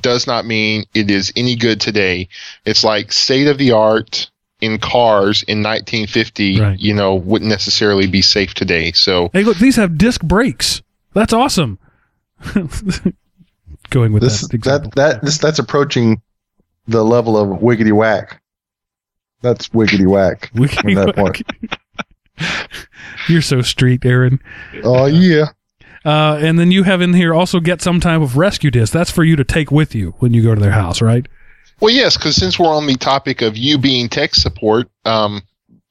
[0.00, 2.28] does not mean it is any good today.
[2.64, 4.30] It's like state of the art
[4.60, 6.78] in cars in 1950, Right.
[6.80, 8.92] you know, wouldn't necessarily be safe today.
[8.92, 10.80] So, Hey, look, these have disc brakes.
[11.12, 11.78] That's awesome.
[13.90, 14.90] Going with This that example.
[14.96, 16.20] that that this that's approaching
[16.86, 18.40] the level of wiggity whack.
[19.42, 20.50] That's wiggity whack.
[20.54, 21.42] We from that point.
[23.28, 24.40] You're so street, Aaron.
[24.82, 25.46] Oh yeah.
[26.04, 28.92] Uh, and then you have in here also get some type of rescue disc.
[28.92, 31.26] That's for you to take with you when you go to their house, right?
[31.80, 35.42] well, yes, because since we're on the topic of you being tech support, um,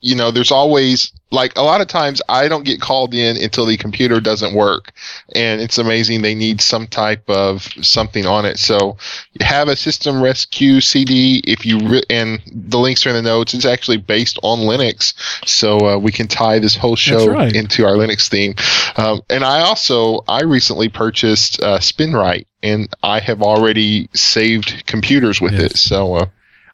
[0.03, 3.65] you know, there's always like a lot of times I don't get called in until
[3.65, 4.91] the computer doesn't work,
[5.33, 8.59] and it's amazing they need some type of something on it.
[8.59, 8.97] So
[9.39, 13.53] have a system rescue CD if you re- and the links are in the notes.
[13.53, 15.13] It's actually based on Linux,
[15.47, 17.55] so uh, we can tie this whole show right.
[17.55, 18.55] into our Linux theme.
[18.97, 25.39] Um, and I also I recently purchased uh, SpinRite, and I have already saved computers
[25.39, 25.63] with Yes.
[25.63, 25.77] it.
[25.77, 26.15] So.
[26.15, 26.25] Uh,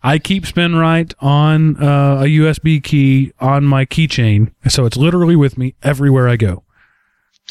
[0.01, 5.57] I keep SpinRite on uh, a USB key on my keychain, so it's literally with
[5.57, 6.63] me everywhere I go.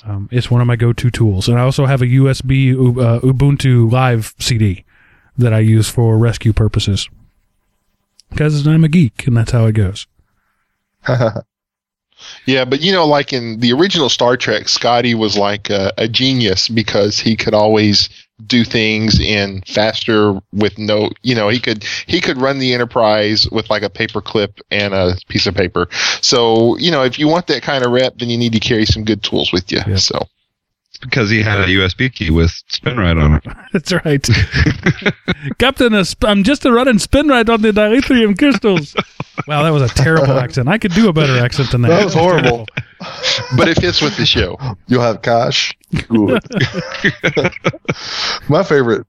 [0.05, 3.91] Um, it's one of my go-to tools, and I also have a USB uh, Ubuntu
[3.91, 4.85] Live CD
[5.37, 7.09] that I use for rescue purposes.
[8.31, 10.07] Because I'm a geek, and that's how it goes.
[12.47, 16.09] Yeah, but you know, like in the original Star Trek, Scotty was like a, a
[16.09, 18.09] genius because he could always
[18.47, 23.49] do things in faster with no, you know, he could he could run the Enterprise
[23.51, 25.89] with like a paper clip and a piece of paper.
[26.21, 28.87] So you know, if you want that kind of rep, then you need to carry
[28.87, 29.81] some good tools with you.
[29.87, 29.97] Yeah.
[29.97, 30.27] So
[31.01, 33.45] because he had a USB key with SpinRite on it.
[33.73, 34.27] That's right.
[35.59, 38.97] Captain, sp- I'm just a running SpinRite on the dilithium crystals.
[39.47, 40.69] Wow, that was a terrible accent.
[40.69, 41.89] I could do a better accent than that.
[41.89, 42.67] That was horrible.
[43.57, 44.59] but it fits with the show.
[44.89, 45.77] You'll have cash.
[46.09, 46.43] Good.
[48.49, 49.07] my favorite,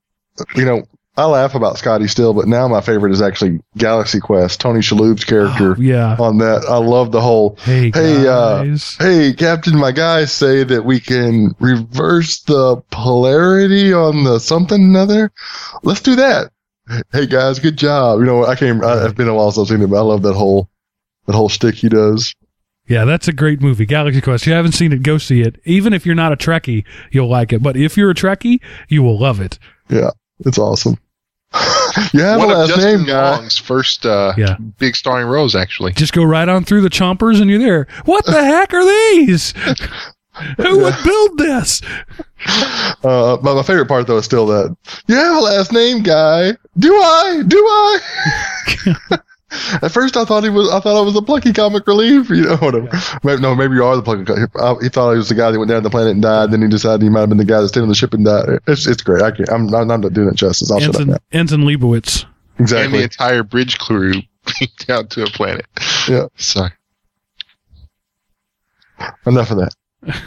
[0.55, 0.83] you know,
[1.17, 4.61] I laugh about Scotty still, but now my favorite is actually Galaxy Quest.
[4.61, 6.15] Tony Shalhoub's character Oh, yeah.
[6.17, 6.63] on that.
[6.69, 7.57] I love the whole.
[7.61, 8.95] Hey, Hey, uh, guys.
[8.97, 15.31] Hey, Captain, my guys say that we can reverse the polarity on the something another.
[15.83, 16.51] Let's do that.
[17.11, 18.19] Hey guys, good job.
[18.19, 18.83] You know, I came.
[18.83, 20.69] I, it's been a while since I've seen it, but I love that whole
[21.27, 22.33] that whole stick he does.
[22.89, 24.43] Yeah, that's a great movie, Galaxy Quest.
[24.43, 25.61] If you haven't seen it, go see it.
[25.63, 27.61] Even if you're not a Trekkie, you'll like it.
[27.63, 28.59] But if you're a Trekkie,
[28.89, 29.59] you will love it.
[29.89, 30.09] Yeah,
[30.45, 30.97] it's awesome.
[32.13, 33.31] you have One a of last Justin name, guy.
[33.37, 34.57] Long's first uh, Yeah.
[34.79, 35.93] big starring roles, actually.
[35.93, 37.87] Just go right on through the chompers and you're there.
[38.05, 39.51] What the heck are these?
[40.57, 41.81] Who would build this?
[43.03, 44.75] Uh, but my favorite part though is still that
[45.07, 46.53] you have a last name, guy.
[46.77, 47.43] Do I?
[47.45, 47.99] Do I?
[49.81, 50.69] At first, I thought he was.
[50.69, 52.29] I thought I was a plucky comic relief.
[52.29, 52.89] You know, whatever.
[53.23, 54.23] Maybe, no, maybe you are the plucky.
[54.25, 56.21] co- uh, He thought he was the guy that went down to the planet and
[56.21, 56.51] died.
[56.51, 58.25] Then he decided he might have been the guy that stayed on the ship and
[58.25, 58.59] died.
[58.67, 59.23] It's it's great.
[59.23, 59.49] I can't.
[59.49, 60.69] I'm, I'm not doing it justice.
[60.71, 61.17] I'll shut up Ensign, now.
[61.31, 62.25] Ensign Leibowitz.
[62.59, 62.85] Exactly.
[62.85, 64.13] And the entire bridge crew
[64.87, 65.65] down to a planet.
[66.07, 66.25] Yeah.
[66.35, 66.71] Sorry.
[69.25, 69.75] Enough of that.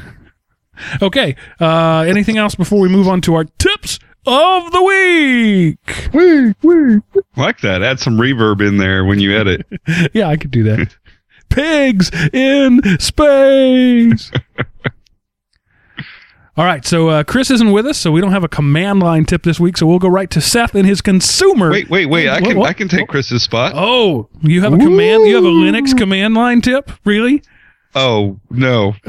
[1.01, 1.37] Okay.
[1.61, 6.09] Uh, anything else before we move on to our tips of the week?
[6.13, 7.01] Wee wee.
[7.37, 7.83] like that.
[7.83, 9.67] Add some reverb in there when you edit.
[10.15, 10.97] Yeah, I could do that.
[11.49, 14.31] Pigs in space.
[16.55, 19.25] All right, so uh, Chris isn't with us, so we don't have a command line
[19.25, 19.79] tip this week.
[19.79, 21.71] So we'll go right to Seth and his consumer.
[21.71, 22.29] Wait, wait, wait!
[22.29, 22.69] I What- can what?
[22.69, 23.73] I can take Chris's spot.
[23.75, 25.27] Oh, you have a command.
[25.27, 27.43] You have a Linux command line tip, really?
[27.95, 28.95] Oh no!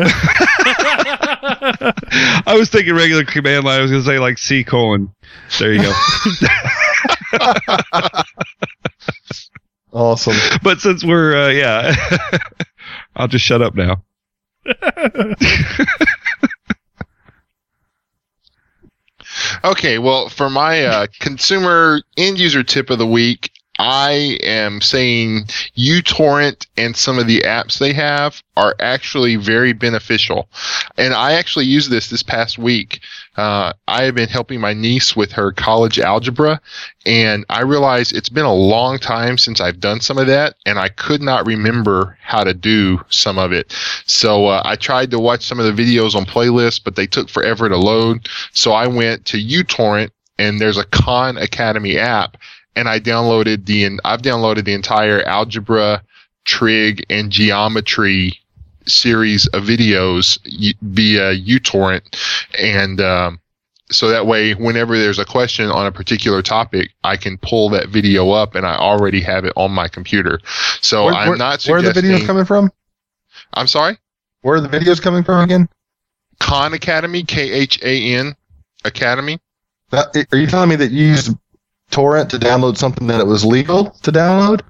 [2.45, 3.79] I was thinking regular command line.
[3.79, 5.13] I was gonna say like C colon.
[5.59, 5.93] There you go.
[9.93, 10.34] Awesome.
[10.63, 11.95] but since we're uh, yeah,
[13.15, 14.03] I'll just shut up now.
[19.63, 23.51] Okay, well, for my uh, consumer end user tip of the week,
[23.86, 30.47] I am saying uTorrent and some of the apps they have are actually very beneficial.
[30.97, 33.01] And I actually used this this past week.
[33.36, 36.61] Uh, I have been helping my niece with her college algebra,
[37.05, 40.79] and I realized it's been a long time since I've done some of that, and
[40.79, 43.75] I could not remember how to do some of it.
[44.05, 47.27] So uh, I tried to watch some of the videos on playlists, but they took
[47.27, 48.29] forever to load.
[48.53, 52.38] So I went to uTorrent, and there's a Khan Academy app,
[52.76, 56.03] and I downloaded the I've downloaded the entire algebra,
[56.45, 58.39] trig, and geometry
[58.86, 60.39] series of videos
[60.82, 62.17] via uTorrent,
[62.59, 63.39] and um,
[63.91, 67.89] so that way, whenever there's a question on a particular topic, I can pull that
[67.89, 70.39] video up, and I already have it on my computer.
[70.82, 72.71] So Where, I'm not where are the videos coming from?
[73.53, 73.97] I'm sorry.
[74.41, 75.69] Where are the videos coming from again?
[76.39, 78.36] Khan Academy, K H A N
[78.84, 79.39] Academy.
[79.91, 81.38] That, are you telling me that you used
[81.91, 84.61] torrent to download something that it was legal to download?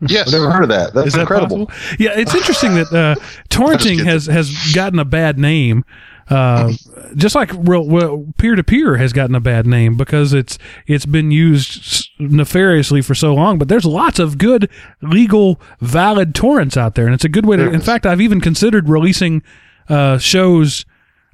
[0.00, 0.28] Yes.
[0.28, 0.94] I've never heard of that.
[0.94, 1.66] That's that incredible.
[1.66, 1.96] possible?
[1.98, 3.14] Yeah, it's interesting that uh,
[3.48, 5.84] torrenting has has gotten a bad name.
[6.30, 6.72] Uh,
[7.16, 12.10] just like real well, peer-to-peer has gotten a bad name because it's it's been used
[12.20, 13.58] nefariously for so long.
[13.58, 14.70] But there's lots of good,
[15.02, 17.68] legal, valid torrents out there, and it's a good way to.
[17.68, 19.42] In fact, I've even considered releasing
[19.88, 20.84] uh, shows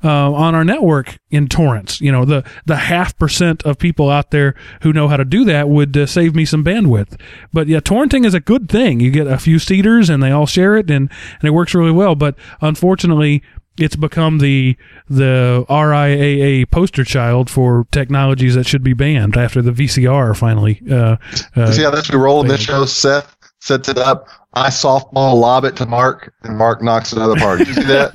[0.05, 2.01] uh, on our network in torrents.
[2.01, 5.45] You know, the the half percent of people out there who know how to do
[5.47, 7.19] that would uh, save me some bandwidth.
[7.53, 9.01] But yeah, torrenting is a good thing.
[9.01, 11.93] You get a few seeders and they all share it, and and it works really
[11.93, 12.15] well.
[12.15, 13.43] But unfortunately.
[13.77, 14.77] It's become the
[15.09, 20.81] the RIAA poster child for technologies that should be banned after the VCR finally.
[20.89, 21.17] Uh,
[21.57, 22.85] uh, See how this we roll in this show?
[22.85, 24.29] Seth sets it up.
[24.53, 27.59] I softball lob it to Mark, and Mark knocks it out of the park.
[27.59, 28.15] Did you see that?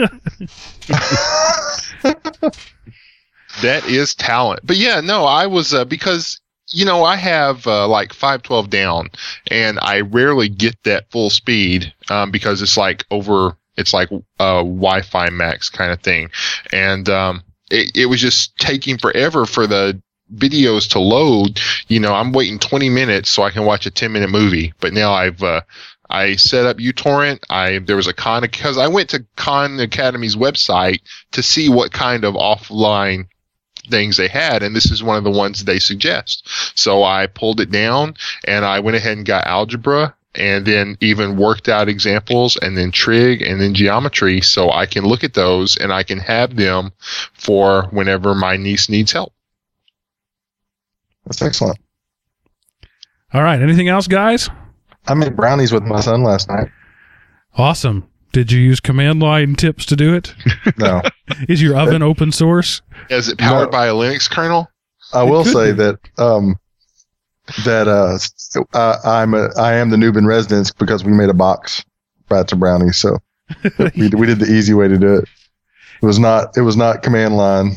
[3.62, 4.62] That is talent.
[4.64, 6.40] But yeah, no, I was uh, because
[6.70, 9.10] you know I have uh, like 512 down,
[9.50, 13.58] and I rarely get that full speed um, because it's like over.
[13.76, 16.30] It's like uh, Wi-Fi max kind of thing,
[16.72, 20.02] and um, it, it was just taking forever for the
[20.36, 21.60] videos to load.
[21.88, 24.94] You know, I'm waiting 20 minutes so I can watch a 10 minute movie, but
[24.94, 25.62] now I've uh,
[26.10, 27.44] I set up uTorrent.
[27.50, 31.02] I there was a Khan because I went to Khan Academy's website
[31.32, 33.28] to see what kind of offline
[33.90, 36.48] things they had, and this is one of the ones they suggest.
[36.78, 41.38] So I pulled it down and I went ahead and got algebra and then even
[41.38, 45.76] worked out examples and then trig and then geometry so I can look at those
[45.78, 46.92] and I can have them
[47.34, 49.34] for whenever my niece needs help.
[51.26, 51.80] That's excellent.
[53.34, 53.62] all right.
[53.62, 54.50] Anything else, guys?
[55.10, 56.70] I made brownies with my son last night.
[57.56, 58.08] Awesome.
[58.32, 60.34] Did you use command line tips to do it?
[60.78, 61.02] No,
[61.50, 62.82] Is your oven open source?
[63.10, 63.72] Is it powered No.
[63.72, 64.70] by a Linux kernel?
[65.14, 65.78] I will say be.
[65.78, 66.56] that um,
[67.66, 71.30] that uh, s- uh, I'm a I am the noob in residence because we made
[71.30, 71.84] a box
[72.30, 72.98] batch of brownies.
[72.98, 73.18] So
[73.96, 75.26] we we did the easy way to do it.
[76.02, 77.76] It was not it was not command line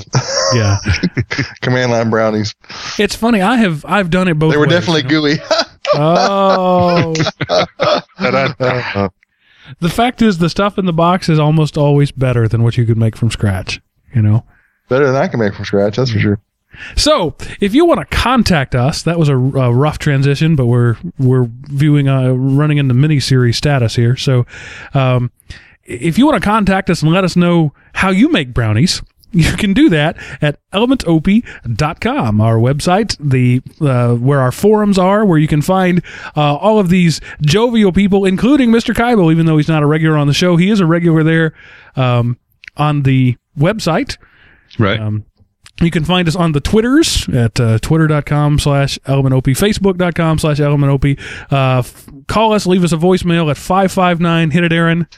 [0.55, 0.77] Yeah.
[1.61, 2.55] command line brownies.
[2.99, 3.41] It's funny.
[3.43, 4.53] I have I've done it both.
[4.53, 5.37] They were ways, definitely you know?
[5.37, 5.39] gooey.
[5.95, 7.14] Oh,
[9.81, 12.87] the fact is, the stuff in the box is almost always better than what you
[12.87, 13.81] could make from scratch.
[14.14, 14.45] You know.
[14.89, 16.41] Better than I can make from scratch, that's for sure.
[16.97, 20.97] So, if you want to contact us, that was a, a rough transition, but we're
[21.18, 24.16] we're viewing uh, running into mini series status here.
[24.16, 24.47] So,
[24.95, 25.31] um,
[25.85, 29.03] if you want to contact us and let us know how you make brownies,
[29.33, 35.39] you can do that at elementop.com, our website, the uh, where our forums are, where
[35.39, 36.05] you can find
[36.37, 38.95] uh, all of these jovial people, including Mr.
[38.95, 41.55] Kybel, even though he's not a regular on the show, he is a regular there
[41.97, 42.39] um,
[42.76, 44.18] on the website.
[44.78, 45.01] Right.
[45.01, 45.24] Um,
[45.80, 51.18] you can find us on the Twitters at uh, twitter.com slash elementop, facebook.com slash elementop.
[51.51, 55.09] Uh, f- call us, leave us a voicemail at 559, hit it, Aaron.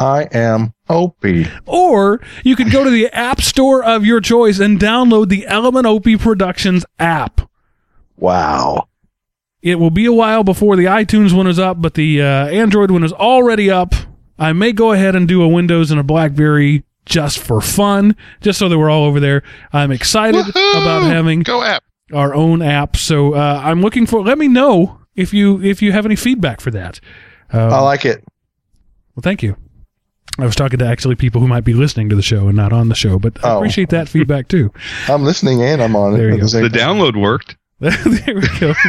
[0.00, 1.46] I am Opie.
[1.66, 5.86] Or you can go to the app store of your choice and download the Element
[5.86, 7.42] OP Productions app.
[8.16, 8.88] Wow.
[9.62, 12.90] It will be a while before the iTunes one is up, but the uh, Android
[12.90, 13.94] one is already up.
[14.38, 18.58] I may go ahead and do a Windows and a BlackBerry just for fun, just
[18.58, 19.42] so that we're all over there.
[19.70, 20.80] I'm excited Woohoo!
[20.82, 21.82] about having Go app.
[22.12, 22.96] our own app.
[22.96, 24.22] So uh, I'm looking for.
[24.22, 27.00] Let me know if you if you have any feedback for that.
[27.52, 28.24] Um, I like it.
[29.14, 29.56] well, thank you.
[30.42, 32.72] I was talking to actually people who might be listening to the show and not
[32.72, 33.58] on the show, but I Oh.
[33.58, 34.72] appreciate that feedback too.
[35.08, 36.32] I'm listening and I'm on There it.
[36.32, 36.46] you at go.
[36.46, 37.56] same The download worked.
[37.80, 38.74] there we go.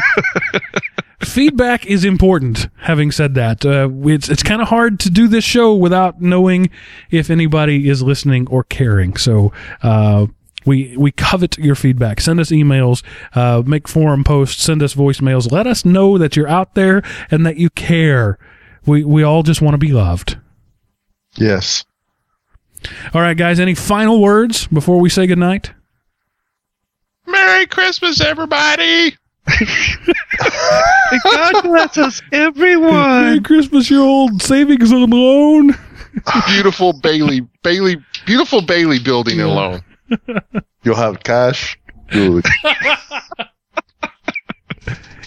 [1.22, 2.68] Feedback is important.
[2.80, 6.70] Having said that, uh, it's it's kind of hard to do this show without knowing
[7.12, 9.16] if anybody is listening or caring.
[9.18, 9.52] So.
[9.82, 10.28] Uh,
[10.64, 12.22] we, we covet your feedback.
[12.22, 13.02] Send us emails,
[13.34, 15.52] uh, make forum posts, send us voicemails.
[15.52, 18.38] Let us know that you're out there and that you care.
[18.86, 20.38] We, we all just want to be loved.
[21.36, 21.86] Yes.
[23.14, 25.72] All right, guys, any final words before we say goodnight?
[27.28, 29.16] Merry Christmas, everybody!
[31.24, 32.92] God bless us, everyone.
[32.94, 33.42] Merry.
[33.42, 35.76] Christmas, your old savings and loan.
[36.48, 39.46] Beautiful Bailey, Bailey, beautiful Bailey building Yeah.
[39.46, 39.82] alone.
[40.84, 41.78] You'll have cash.
[42.10, 42.46] Good.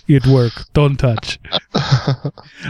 [0.07, 0.53] It work.
[0.75, 1.39] Don't touch.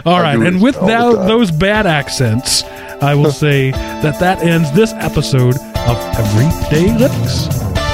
[0.05, 2.63] All right, and it with those bad accents,
[3.01, 7.84] I will say that that ends this episode of Everyday Linux.